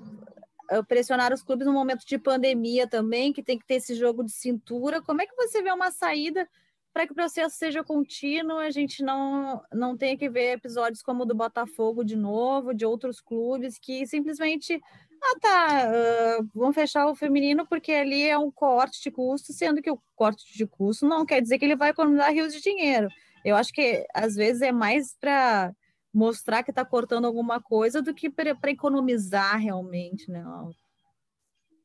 pressionar 0.88 1.32
os 1.32 1.44
clubes 1.44 1.68
no 1.68 1.74
momento 1.74 2.04
de 2.08 2.18
pandemia 2.18 2.88
também, 2.88 3.32
que 3.32 3.44
tem 3.44 3.58
que 3.58 3.66
ter 3.68 3.76
esse 3.76 3.94
jogo 3.94 4.24
de 4.24 4.32
cintura. 4.32 5.00
Como 5.02 5.22
é 5.22 5.28
que 5.28 5.36
você 5.36 5.62
vê 5.62 5.72
uma 5.72 5.92
saída 5.92 6.48
para 6.96 7.06
que 7.06 7.12
o 7.12 7.16
processo 7.16 7.58
seja 7.58 7.84
contínuo, 7.84 8.58
a 8.58 8.72
gente 8.72 9.04
não, 9.04 9.62
não 9.74 9.98
tenha 9.98 10.18
que 10.18 10.30
ver 10.30 10.54
episódios 10.54 11.02
como 11.02 11.24
o 11.24 11.26
do 11.26 11.36
Botafogo 11.36 12.06
de 12.06 12.16
novo, 12.16 12.74
de 12.74 12.86
outros 12.86 13.20
clubes 13.20 13.78
que 13.78 14.08
simplesmente 14.08 14.82
ah, 15.26 15.40
tá, 15.40 15.90
uh, 16.40 16.50
vamos 16.54 16.76
fechar 16.76 17.08
o 17.08 17.16
feminino 17.16 17.66
porque 17.68 17.92
ali 17.92 18.28
é 18.28 18.38
um 18.38 18.52
corte 18.52 19.02
de 19.02 19.10
custo, 19.10 19.52
sendo 19.54 19.82
que 19.82 19.90
o 19.90 20.00
corte 20.16 20.56
de 20.56 20.68
custo 20.68 21.08
não 21.08 21.26
quer 21.26 21.42
dizer 21.42 21.58
que 21.58 21.66
ele 21.66 21.76
vai 21.76 21.90
economizar 21.90 22.32
rios 22.32 22.54
de 22.54 22.62
dinheiro. 22.62 23.08
Eu 23.44 23.56
acho 23.56 23.72
que 23.72 24.06
às 24.14 24.36
vezes 24.36 24.62
é 24.62 24.72
mais 24.72 25.16
para 25.20 25.74
mostrar 26.14 26.64
que 26.64 26.72
está 26.72 26.86
cortando 26.86 27.26
alguma 27.26 27.62
coisa 27.62 28.02
do 28.02 28.14
que 28.14 28.30
para 28.30 28.72
economizar 28.72 29.60
realmente, 29.60 30.30
né? 30.32 30.44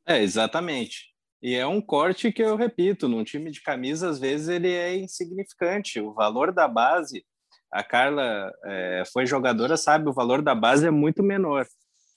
É, 0.06 0.22
exatamente. 0.22 1.10
E 1.42 1.54
é 1.54 1.66
um 1.66 1.80
corte 1.80 2.30
que 2.30 2.42
eu 2.42 2.54
repito, 2.56 3.08
num 3.08 3.24
time 3.24 3.50
de 3.50 3.62
camisa, 3.62 4.10
às 4.10 4.18
vezes 4.18 4.48
ele 4.48 4.72
é 4.72 4.96
insignificante. 4.96 6.00
O 6.00 6.12
valor 6.12 6.52
da 6.52 6.68
base, 6.68 7.24
a 7.72 7.82
Carla 7.82 8.52
é, 8.64 9.02
foi 9.12 9.26
jogadora, 9.26 9.76
sabe, 9.76 10.08
o 10.08 10.12
valor 10.12 10.42
da 10.42 10.54
base 10.54 10.86
é 10.86 10.90
muito 10.90 11.22
menor. 11.22 11.66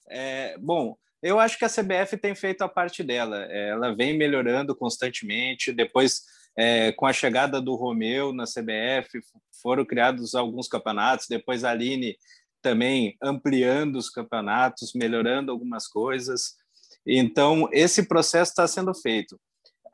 É, 0.08 0.56
bom, 0.58 0.96
eu 1.24 1.40
acho 1.40 1.58
que 1.58 1.64
a 1.64 1.70
CBF 1.70 2.18
tem 2.18 2.34
feito 2.34 2.60
a 2.60 2.68
parte 2.68 3.02
dela. 3.02 3.46
É, 3.48 3.70
ela 3.70 3.96
vem 3.96 4.14
melhorando 4.14 4.76
constantemente. 4.76 5.72
Depois, 5.72 6.22
é, 6.54 6.92
com 6.92 7.06
a 7.06 7.14
chegada 7.14 7.62
do 7.62 7.74
Romeu 7.74 8.30
na 8.30 8.44
CBF, 8.44 9.20
foram 9.62 9.86
criados 9.86 10.34
alguns 10.34 10.68
campeonatos. 10.68 11.26
Depois, 11.26 11.64
a 11.64 11.70
Aline 11.70 12.14
também 12.60 13.16
ampliando 13.22 13.96
os 13.96 14.10
campeonatos, 14.10 14.92
melhorando 14.94 15.50
algumas 15.50 15.88
coisas. 15.88 16.56
Então, 17.06 17.70
esse 17.72 18.06
processo 18.06 18.50
está 18.50 18.68
sendo 18.68 18.94
feito. 18.94 19.40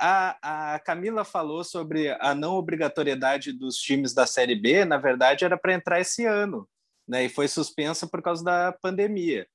A, 0.01 0.75
a, 0.75 0.79
Camila 0.81 1.25
falou 1.25 1.63
sobre 1.63 2.11
a 2.21 2.35
não 2.35 2.55
obrigatoriedade 2.55 3.53
dos 3.53 3.77
times 3.77 4.13
da 4.13 4.27
Série 4.27 4.57
B, 4.57 4.85
na 4.85 4.97
verdade, 4.97 5.45
era 5.45 5.57
para 5.57 5.75
entrar 5.75 6.01
esse 6.01 6.25
ano, 6.25 6.67
né? 7.07 7.25
e 7.25 7.29
foi 7.29 7.47
suspensa 7.47 8.07
por 8.07 8.21
causa 8.21 8.43
da 8.43 8.73
pandemia. 8.73 9.47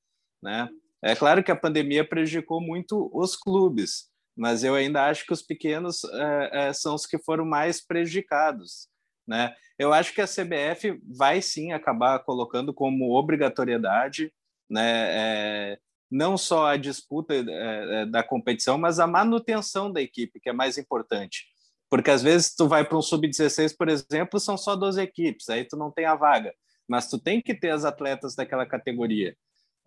né? 0.41 0.69
É 1.05 1.15
claro 1.15 1.43
que 1.43 1.51
a 1.51 1.55
pandemia 1.55 2.03
prejudicou 2.03 2.59
muito 2.59 3.11
os 3.13 3.35
clubes, 3.35 4.09
mas 4.35 4.63
eu 4.63 4.73
ainda 4.73 5.05
acho 5.05 5.23
que 5.23 5.33
os 5.33 5.43
pequenos 5.43 6.03
é, 6.03 6.73
são 6.73 6.95
os 6.95 7.05
que 7.05 7.19
foram 7.19 7.45
mais 7.45 7.79
prejudicados, 7.79 8.87
né? 9.27 9.53
Eu 9.77 9.93
acho 9.93 10.15
que 10.15 10.21
a 10.21 10.27
CBF 10.27 10.99
vai 11.15 11.43
sim 11.43 11.73
acabar 11.73 12.17
colocando 12.23 12.73
como 12.73 13.15
obrigatoriedade, 13.15 14.33
né? 14.67 15.73
É, 15.73 15.79
não 16.09 16.39
só 16.39 16.65
a 16.65 16.77
disputa 16.77 17.35
é, 17.35 18.07
da 18.07 18.23
competição, 18.23 18.75
mas 18.75 18.99
a 18.99 19.05
manutenção 19.05 19.91
da 19.91 20.01
equipe, 20.01 20.39
que 20.39 20.49
é 20.49 20.53
mais 20.53 20.75
importante. 20.75 21.45
Porque 21.87 22.09
às 22.09 22.23
vezes 22.23 22.55
tu 22.55 22.67
vai 22.67 22.83
para 22.83 22.97
um 22.97 23.01
sub-16, 23.01 23.77
por 23.77 23.89
exemplo, 23.89 24.39
são 24.39 24.57
só 24.57 24.75
12 24.75 24.99
equipes, 24.99 25.49
aí 25.49 25.65
tu 25.65 25.77
não 25.77 25.91
tem 25.91 26.05
a 26.05 26.15
vaga, 26.15 26.51
mas 26.87 27.07
tu 27.07 27.19
tem 27.19 27.39
que 27.39 27.53
ter 27.53 27.69
as 27.69 27.85
atletas 27.85 28.33
daquela 28.33 28.65
categoria. 28.65 29.37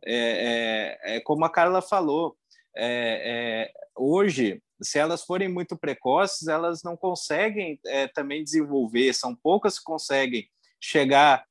É, 0.05 0.99
é, 1.05 1.17
é 1.17 1.21
como 1.21 1.45
a 1.45 1.51
Carla 1.51 1.83
falou, 1.83 2.37
é, 2.77 3.67
é, 3.67 3.73
hoje, 3.97 4.63
se 4.81 4.99
elas 4.99 5.25
forem 5.25 5.49
muito 5.49 5.77
precoces, 5.77 6.49
elas 6.49 6.83
não 6.83 6.97
conseguem 6.97 7.81
é, 7.87 8.07
também 8.07 8.45
desenvolver, 8.45 9.13
são 9.13 9.35
poucas 9.35 9.79
que 9.79 9.85
conseguem 9.85 10.49
chegar 10.81 11.47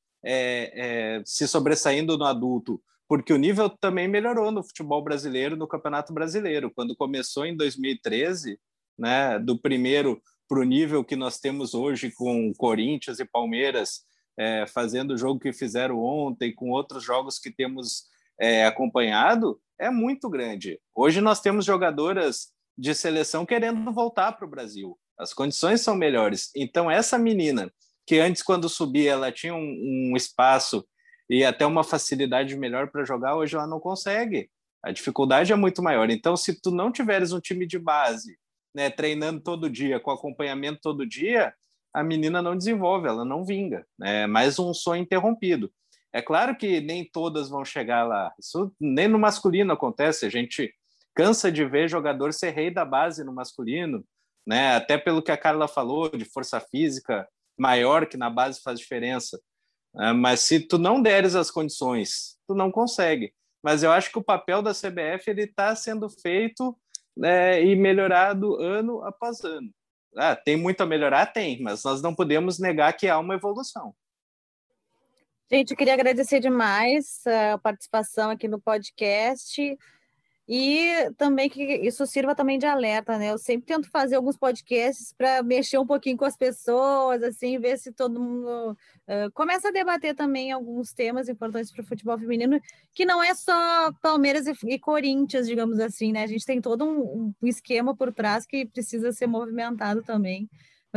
se 1.24 1.46
sobressaindo 1.46 2.18
no 2.18 2.24
adulto 2.24 2.82
porque 3.08 3.32
o 3.32 3.38
nível 3.38 3.70
também 3.70 4.06
melhorou 4.06 4.52
no 4.52 4.62
futebol 4.62 5.02
brasileiro, 5.02 5.56
no 5.56 5.66
Campeonato 5.66 6.12
Brasileiro. 6.12 6.70
Quando 6.70 6.94
começou 6.94 7.46
em 7.46 7.56
2013, 7.56 8.60
né, 8.98 9.38
do 9.38 9.58
primeiro 9.58 10.20
para 10.46 10.60
o 10.60 10.64
nível 10.64 11.02
que 11.02 11.16
nós 11.16 11.40
temos 11.40 11.72
hoje 11.72 12.10
com 12.10 12.52
Corinthians 12.54 13.18
e 13.18 13.24
Palmeiras 13.24 14.02
é, 14.36 14.66
fazendo 14.66 15.12
o 15.12 15.18
jogo 15.18 15.40
que 15.40 15.52
fizeram 15.52 15.98
ontem, 15.98 16.54
com 16.54 16.70
outros 16.70 17.02
jogos 17.02 17.38
que 17.38 17.50
temos 17.50 18.04
é, 18.40 18.64
acompanhado, 18.64 19.60
é 19.78 19.90
muito 19.90 20.28
grande. 20.28 20.80
Hoje 20.94 21.20
nós 21.20 21.40
temos 21.40 21.64
jogadoras 21.64 22.52
de 22.76 22.94
seleção 22.94 23.44
querendo 23.44 23.92
voltar 23.92 24.32
para 24.32 24.46
o 24.46 24.50
Brasil. 24.50 24.98
As 25.18 25.34
condições 25.34 25.80
são 25.80 25.96
melhores. 25.96 26.50
Então, 26.54 26.90
essa 26.90 27.18
menina, 27.18 27.72
que 28.06 28.18
antes, 28.18 28.42
quando 28.42 28.68
subia, 28.68 29.12
ela 29.12 29.32
tinha 29.32 29.54
um, 29.54 30.12
um 30.12 30.16
espaço 30.16 30.86
e 31.28 31.44
até 31.44 31.66
uma 31.66 31.84
facilidade 31.84 32.56
melhor 32.56 32.90
para 32.90 33.04
jogar, 33.04 33.36
hoje 33.36 33.56
ela 33.56 33.66
não 33.66 33.80
consegue. 33.80 34.48
A 34.82 34.92
dificuldade 34.92 35.52
é 35.52 35.56
muito 35.56 35.82
maior. 35.82 36.08
Então, 36.08 36.36
se 36.36 36.60
tu 36.60 36.70
não 36.70 36.92
tiveres 36.92 37.32
um 37.32 37.40
time 37.40 37.66
de 37.66 37.78
base, 37.78 38.38
né, 38.74 38.88
treinando 38.88 39.40
todo 39.40 39.68
dia, 39.68 39.98
com 39.98 40.10
acompanhamento 40.10 40.78
todo 40.80 41.06
dia, 41.06 41.52
a 41.92 42.02
menina 42.02 42.40
não 42.40 42.56
desenvolve, 42.56 43.08
ela 43.08 43.24
não 43.24 43.44
vinga. 43.44 43.84
Né? 43.98 44.22
É 44.22 44.26
mais 44.26 44.58
um 44.58 44.72
sonho 44.72 45.02
interrompido. 45.02 45.70
É 46.12 46.22
claro 46.22 46.56
que 46.56 46.80
nem 46.80 47.04
todas 47.04 47.48
vão 47.48 47.64
chegar 47.64 48.06
lá. 48.06 48.32
Isso 48.38 48.72
nem 48.80 49.08
no 49.08 49.18
masculino 49.18 49.72
acontece. 49.72 50.26
A 50.26 50.30
gente 50.30 50.72
cansa 51.14 51.50
de 51.52 51.64
ver 51.64 51.88
jogador 51.88 52.32
ser 52.32 52.50
rei 52.50 52.70
da 52.70 52.84
base 52.84 53.24
no 53.24 53.34
masculino, 53.34 54.04
né? 54.46 54.76
Até 54.76 54.96
pelo 54.96 55.22
que 55.22 55.32
a 55.32 55.36
Carla 55.36 55.68
falou 55.68 56.08
de 56.10 56.24
força 56.24 56.60
física 56.60 57.28
maior 57.58 58.06
que 58.06 58.16
na 58.16 58.30
base 58.30 58.60
faz 58.62 58.78
diferença. 58.78 59.40
É, 59.98 60.12
mas 60.12 60.40
se 60.40 60.60
tu 60.60 60.78
não 60.78 61.02
deres 61.02 61.34
as 61.34 61.50
condições, 61.50 62.38
tu 62.46 62.54
não 62.54 62.70
consegue. 62.70 63.32
Mas 63.62 63.82
eu 63.82 63.90
acho 63.90 64.10
que 64.12 64.18
o 64.18 64.24
papel 64.24 64.62
da 64.62 64.72
CBF 64.72 65.28
ele 65.28 65.42
está 65.42 65.74
sendo 65.74 66.08
feito 66.08 66.76
né, 67.16 67.62
e 67.62 67.74
melhorado 67.74 68.54
ano 68.56 69.02
após 69.02 69.42
ano. 69.42 69.70
Ah, 70.16 70.36
tem 70.36 70.56
muito 70.56 70.80
a 70.80 70.86
melhorar? 70.86 71.26
Tem, 71.26 71.60
mas 71.60 71.82
nós 71.82 72.00
não 72.00 72.14
podemos 72.14 72.58
negar 72.58 72.92
que 72.92 73.08
há 73.08 73.18
uma 73.18 73.34
evolução. 73.34 73.94
Gente, 75.50 75.70
eu 75.70 75.76
queria 75.78 75.94
agradecer 75.94 76.40
demais 76.40 77.22
a 77.26 77.56
participação 77.56 78.30
aqui 78.30 78.46
no 78.46 78.60
podcast. 78.60 79.78
E 80.46 81.10
também 81.18 81.48
que 81.48 81.62
isso 81.62 82.06
sirva 82.06 82.34
também 82.34 82.58
de 82.58 82.64
alerta, 82.66 83.18
né? 83.18 83.30
Eu 83.32 83.38
sempre 83.38 83.66
tento 83.66 83.90
fazer 83.90 84.16
alguns 84.16 84.36
podcasts 84.36 85.12
para 85.12 85.42
mexer 85.42 85.78
um 85.78 85.86
pouquinho 85.86 86.16
com 86.16 86.24
as 86.24 86.36
pessoas, 86.38 87.22
assim, 87.22 87.58
ver 87.58 87.78
se 87.78 87.92
todo 87.92 88.18
mundo 88.20 88.72
uh, 88.72 89.30
começa 89.34 89.68
a 89.68 89.70
debater 89.70 90.14
também 90.14 90.50
alguns 90.50 90.92
temas 90.94 91.28
importantes 91.28 91.70
para 91.70 91.82
o 91.82 91.86
futebol 91.86 92.18
feminino, 92.18 92.58
que 92.94 93.04
não 93.04 93.22
é 93.22 93.34
só 93.34 93.92
Palmeiras 94.02 94.46
e, 94.46 94.54
e, 94.66 94.78
Corinthians, 94.78 95.46
digamos 95.46 95.78
assim, 95.80 96.12
né? 96.12 96.22
A 96.24 96.26
gente 96.26 96.46
tem 96.46 96.62
todo 96.62 96.84
um, 96.86 97.34
um 97.42 97.46
esquema 97.46 97.94
por 97.94 98.12
trás 98.12 98.46
que 98.46 98.64
precisa 98.66 99.12
ser 99.12 99.26
movimentado 99.26 100.02
também. 100.02 100.48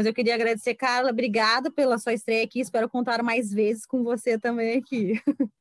Mas 0.01 0.07
eu 0.07 0.15
queria 0.15 0.33
agradecer, 0.33 0.73
Carla, 0.73 1.11
obrigada 1.11 1.69
pela 1.69 1.99
sua 1.99 2.11
estreia 2.11 2.43
aqui, 2.43 2.59
espero 2.59 2.89
contar 2.89 3.21
mais 3.21 3.53
vezes 3.53 3.85
com 3.85 4.03
você 4.03 4.35
também 4.35 4.79
aqui. 4.79 5.21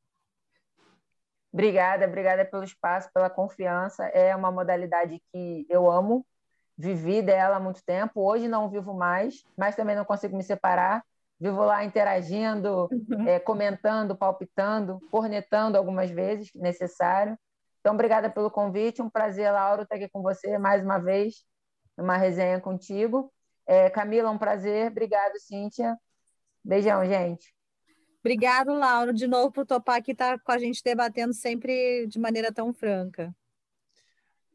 Obrigada, 1.53 2.07
obrigada 2.07 2.43
pelo 2.43 2.63
espaço, 2.63 3.11
pela 3.13 3.29
confiança. 3.29 4.05
É 4.05 4.35
uma 4.35 4.51
modalidade 4.51 5.21
que 5.31 5.65
eu 5.69 5.91
amo, 5.91 6.25
vivi 6.75 7.21
dela 7.21 7.57
há 7.57 7.59
muito 7.59 7.83
tempo. 7.83 8.21
Hoje 8.21 8.47
não 8.47 8.67
vivo 8.67 8.95
mais, 8.95 9.43
mas 9.55 9.75
também 9.75 9.95
não 9.95 10.05
consigo 10.05 10.35
me 10.35 10.43
separar. 10.43 11.03
Vivo 11.39 11.63
lá 11.63 11.83
interagindo, 11.83 12.89
uhum. 12.91 13.27
é, 13.27 13.37
comentando, 13.37 14.15
palpitando, 14.15 14.99
cornetando 15.11 15.77
algumas 15.77 16.09
vezes, 16.09 16.49
necessário. 16.55 17.37
Então, 17.79 17.93
obrigada 17.93 18.27
pelo 18.27 18.49
convite. 18.49 19.03
Um 19.03 19.09
prazer, 19.09 19.51
Laura, 19.51 19.83
estar 19.83 19.97
aqui 19.97 20.09
com 20.09 20.23
você 20.23 20.57
mais 20.57 20.81
uma 20.83 20.97
vez, 20.97 21.43
numa 21.95 22.17
resenha 22.17 22.59
contigo. 22.59 23.31
É, 23.71 23.89
Camila, 23.89 24.29
um 24.29 24.37
prazer. 24.37 24.91
Obrigado, 24.91 25.39
Cíntia. 25.39 25.97
Beijão, 26.61 27.05
gente. 27.05 27.55
Obrigado, 28.19 28.73
Laura, 28.73 29.13
de 29.13 29.25
novo 29.27 29.49
por 29.49 29.65
topar 29.65 29.95
aqui 29.95 30.11
estar 30.11 30.37
tá 30.37 30.43
com 30.43 30.51
a 30.51 30.57
gente 30.57 30.83
debatendo 30.83 31.33
sempre 31.33 32.05
de 32.05 32.19
maneira 32.19 32.51
tão 32.51 32.73
franca. 32.73 33.33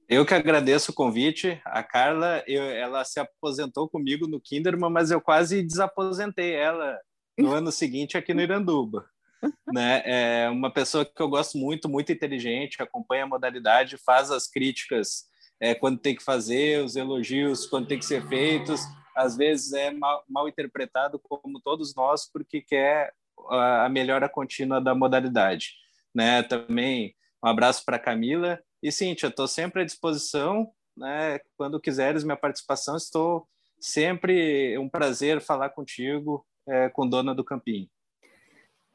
Eu 0.07 0.27
que 0.27 0.35
agradeço 0.35 0.91
o 0.93 0.95
convite. 0.95 1.59
A 1.65 1.83
Carla, 1.83 2.45
eu, 2.47 2.63
ela 2.63 3.03
se 3.07 3.19
aposentou 3.19 3.89
comigo 3.89 4.29
no 4.29 4.39
Kinderman, 4.39 4.91
mas 4.91 5.11
eu 5.11 5.19
quase 5.19 5.63
desaposentei 5.63 6.53
ela 6.53 7.01
no 7.39 7.53
ano 7.53 7.73
seguinte 7.73 8.19
aqui 8.19 8.35
no 8.35 8.43
Iranduba. 8.43 9.09
né? 9.73 10.03
É 10.05 10.51
uma 10.51 10.71
pessoa 10.71 11.07
que 11.07 11.23
eu 11.23 11.31
gosto 11.31 11.57
muito, 11.57 11.89
muito 11.89 12.13
inteligente, 12.13 12.83
acompanha 12.83 13.25
a 13.25 13.29
modalidade, 13.29 13.97
faz 13.97 14.31
as 14.31 14.47
críticas 14.47 15.25
é, 15.59 15.75
quando 15.75 15.99
tem 15.99 16.15
que 16.15 16.23
fazer, 16.23 16.85
os 16.85 16.97
elogios 16.97 17.65
quando 17.65 17.89
tem 17.89 17.99
que 17.99 18.05
ser 18.05 18.23
feitos. 18.29 18.83
Às 19.17 19.37
vezes 19.37 19.73
é 19.73 19.91
mal, 19.91 20.25
mal 20.29 20.49
interpretado, 20.49 21.19
como 21.19 21.61
todos 21.61 21.95
nós, 21.95 22.31
porque 22.31 22.61
quer 22.61 23.13
a 23.49 23.89
melhora 23.89 24.29
contínua 24.29 24.81
da 24.81 24.95
modalidade. 24.95 25.73
Né? 26.15 26.43
Também 26.43 27.15
um 27.43 27.49
abraço 27.49 27.85
para 27.85 27.99
Camila. 27.99 28.61
E, 28.83 28.93
Cíntia, 28.93 29.29
estou 29.29 29.49
sempre 29.49 29.83
à 29.83 29.85
disposição. 29.85 30.71
Né? 30.97 31.41
Quando 31.57 31.81
quiseres 31.81 32.25
minha 32.25 32.37
participação, 32.37 32.97
estou 32.97 33.49
sempre 33.81 34.77
um 34.79 34.89
prazer 34.89 35.41
falar 35.41 35.71
contigo, 35.71 36.47
é, 36.67 36.89
com 36.89 37.09
dona 37.09 37.35
do 37.35 37.45
Campinho. 37.45 37.89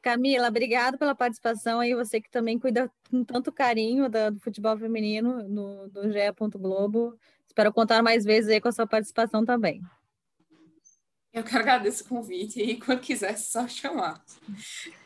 Camila, 0.02 0.48
obrigado 0.48 0.98
pela 0.98 1.14
participação 1.14 1.82
e 1.82 1.94
você 1.94 2.20
que 2.20 2.28
também 2.28 2.58
cuida 2.58 2.90
com 3.08 3.24
tanto 3.24 3.52
carinho 3.52 4.08
do, 4.10 4.32
do 4.32 4.40
futebol 4.40 4.76
feminino 4.76 5.48
no, 5.48 5.88
do 5.88 6.10
GE. 6.10 6.18
Globo. 6.58 7.16
Espero 7.46 7.72
contar 7.72 8.02
mais 8.02 8.24
vezes 8.24 8.50
aí 8.50 8.60
com 8.60 8.68
a 8.68 8.72
sua 8.72 8.86
participação 8.86 9.44
também. 9.44 9.80
Eu 11.32 11.42
que 11.42 11.56
agradeço 11.56 12.04
o 12.04 12.08
convite 12.08 12.60
e 12.60 12.78
quando 12.78 13.00
quiser, 13.00 13.36
só 13.38 13.66
chamar. 13.66 14.22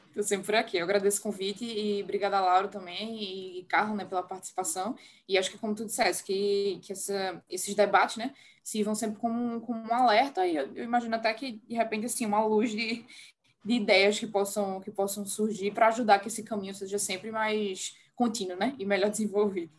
Estou 0.08 0.24
sempre 0.24 0.46
por 0.46 0.54
aqui. 0.54 0.78
Eu 0.78 0.84
agradeço 0.84 1.20
o 1.20 1.22
convite 1.22 1.64
e 1.64 2.02
obrigada, 2.02 2.40
Laura, 2.40 2.68
também, 2.68 3.22
e 3.60 3.64
Carlos, 3.64 3.96
né, 3.96 4.04
pela 4.04 4.22
participação. 4.22 4.96
E 5.28 5.36
acho 5.36 5.50
que, 5.50 5.58
como 5.58 5.74
tu 5.74 5.84
disseste, 5.84 6.24
que, 6.24 6.80
que 6.82 6.92
essa, 6.92 7.42
esses 7.48 7.74
debates, 7.74 8.16
né, 8.16 8.34
sirvam 8.64 8.94
sempre 8.94 9.20
como, 9.20 9.60
como 9.60 9.78
um 9.78 9.94
alerta 9.94 10.46
e 10.46 10.56
eu, 10.56 10.74
eu 10.74 10.84
imagino 10.84 11.14
até 11.14 11.32
que, 11.34 11.60
de 11.68 11.74
repente, 11.74 12.06
assim, 12.06 12.26
uma 12.26 12.44
luz 12.44 12.70
de, 12.70 13.04
de 13.64 13.74
ideias 13.74 14.18
que 14.18 14.26
possam, 14.26 14.80
que 14.80 14.90
possam 14.90 15.24
surgir 15.26 15.72
para 15.72 15.88
ajudar 15.88 16.18
que 16.18 16.28
esse 16.28 16.42
caminho 16.42 16.74
seja 16.74 16.98
sempre 16.98 17.30
mais 17.30 17.96
contínuo, 18.16 18.56
né, 18.56 18.74
e 18.78 18.84
melhor 18.84 19.10
desenvolvido. 19.10 19.70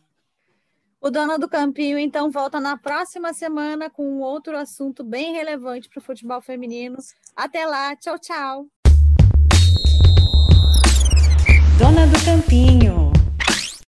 O 1.00 1.10
Dono 1.12 1.38
do 1.38 1.48
Campinho, 1.48 1.96
então, 1.96 2.28
volta 2.28 2.58
na 2.58 2.76
próxima 2.76 3.32
semana 3.32 3.88
com 3.88 4.18
outro 4.18 4.58
assunto 4.58 5.04
bem 5.04 5.32
relevante 5.32 5.88
para 5.88 6.00
o 6.00 6.02
futebol 6.02 6.42
feminino. 6.42 6.96
Até 7.36 7.64
lá, 7.66 7.94
tchau, 7.94 8.18
tchau. 8.18 8.66
Dona 11.78 12.04
do 12.08 12.24
Campinho. 12.24 12.87